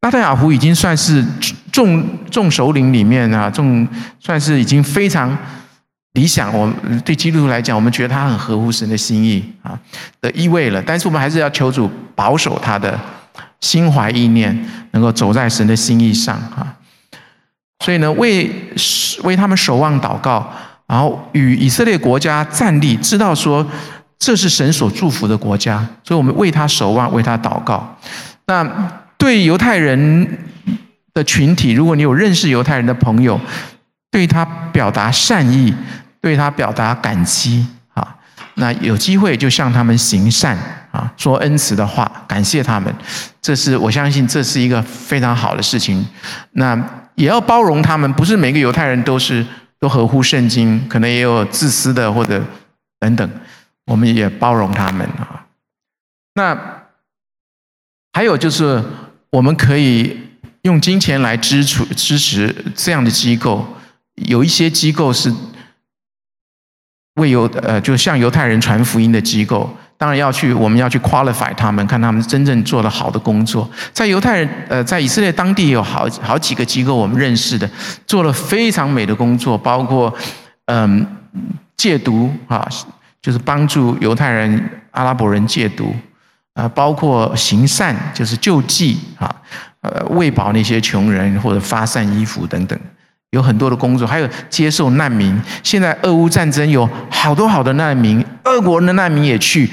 [0.00, 1.24] 纳特雅胡已经算是
[1.72, 3.86] 众众首领里面啊，众
[4.20, 5.36] 算是已经非常
[6.12, 6.52] 理想。
[6.52, 6.72] 我
[7.04, 9.78] 对基督徒来讲，我们觉得他很合乎神的心意啊
[10.20, 10.82] 的意味了。
[10.82, 12.98] 但是我们还是要求主保守他的。
[13.60, 14.56] 心怀意念，
[14.92, 16.62] 能够走在神的心意上啊，
[17.84, 18.48] 所以呢，为
[19.24, 20.48] 为他们守望祷告，
[20.86, 23.66] 然后与以色列国家站立，知道说
[24.16, 27.98] 这是神所祝福的国家，所以我们为他守望，为他祷告。
[28.46, 28.64] 那
[29.18, 30.38] 对犹太人
[31.12, 33.38] 的群体，如果你有认识犹太人的朋友，
[34.10, 35.74] 对他表达善意，
[36.20, 38.16] 对他表达感激啊。
[38.54, 40.56] 那有机会就向他们行善
[40.92, 42.94] 啊，说恩慈的话，感谢他们，
[43.42, 46.06] 这是我相信这是一个非常好的事情。
[46.52, 46.76] 那
[47.16, 49.44] 也要包容他们，不是每个犹太人都是
[49.80, 52.42] 都合乎圣经，可能也有自私的或者
[53.00, 53.30] 等等，
[53.86, 55.44] 我们也包容他们啊。
[56.34, 56.56] 那
[58.12, 58.82] 还有就是，
[59.30, 60.18] 我们可以
[60.62, 63.66] 用金钱来支持支持这样的机构，
[64.14, 65.32] 有一些机构是。
[67.14, 73.68] 为犹呃，就向犹太人传福音的机构，当然要去，我们要去 qualify 他们，看他们真正做了好的工作。
[73.92, 77.68] 在犹太人呃，在以色列当地有好好几个机构，我们认识的，
[78.06, 80.14] 做了非常美的工作，包括
[80.66, 81.04] 嗯、
[81.76, 82.64] 戒毒啊，
[83.20, 85.92] 就是帮助犹太人、阿拉伯人戒毒
[86.58, 89.32] 啊，包括行善，就是救济啊，
[89.82, 92.76] 呃，喂饱那些穷人或者发散衣服等等。
[93.30, 95.40] 有很多的工作，还有接受难民。
[95.62, 99.70] 现在俄乌战争有好多好的难民，俄国人的难民也去，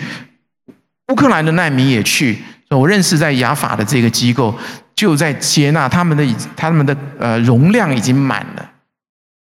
[1.07, 2.43] 乌克兰的难民也去。
[2.69, 4.53] 我认识在雅法的这个机构，
[4.93, 6.23] 就在接纳他们的，
[6.55, 8.69] 他们的呃容量已经满了，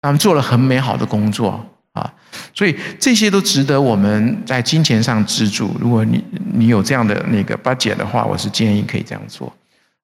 [0.03, 1.65] 他们做了很美好的工作。
[2.61, 5.75] 所以这些都值得我们在金钱上资助。
[5.81, 9.51] 如果你你有这样的那个 budget 的话，我是建议可以这样做。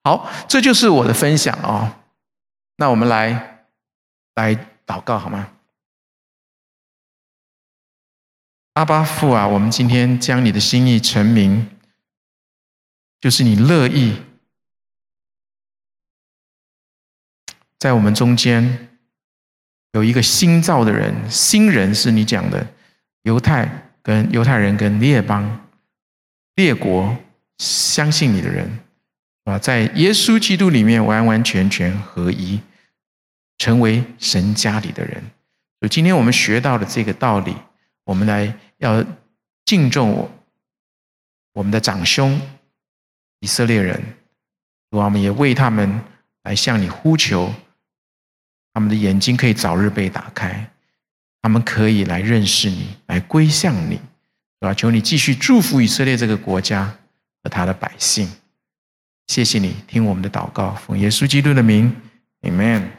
[0.05, 2.01] 好，这就是我的分享啊。
[2.79, 3.53] 那我们来。
[4.37, 4.55] 来
[4.87, 5.49] 祷告好吗？
[8.75, 11.67] 阿巴父啊，我们今天将你的心意成明，
[13.19, 14.17] 就是你乐意
[17.79, 18.96] 在我们中间
[19.97, 22.67] 有一个新造的人，新人是你讲的
[23.23, 23.67] 犹太
[24.03, 25.67] 跟犹太人跟列邦
[26.57, 27.17] 列国
[27.57, 28.71] 相信你的人
[29.45, 32.61] 啊，在耶稣基督里面完完全全合一。
[33.59, 35.15] 成为神家里的人，
[35.81, 37.57] 所以今天我们学到的这个道理，
[38.05, 39.03] 我们来要
[39.65, 40.31] 敬重我
[41.55, 42.39] 我们的长兄
[43.41, 43.99] 以色列人，
[44.91, 46.01] 我们也为他们
[46.43, 47.51] 来向你呼求，
[48.77, 50.69] 他们的眼睛可以早日被打开，
[51.41, 54.01] 他们可以来认识你，来归向你，是
[54.61, 54.75] 吧？
[54.75, 56.95] 求你继续祝福以色列这个国家
[57.43, 58.31] 和他的百姓。
[59.29, 61.91] 谢谢你听我们的祷告，奉耶稣基督的名
[62.43, 62.96] ，Amen。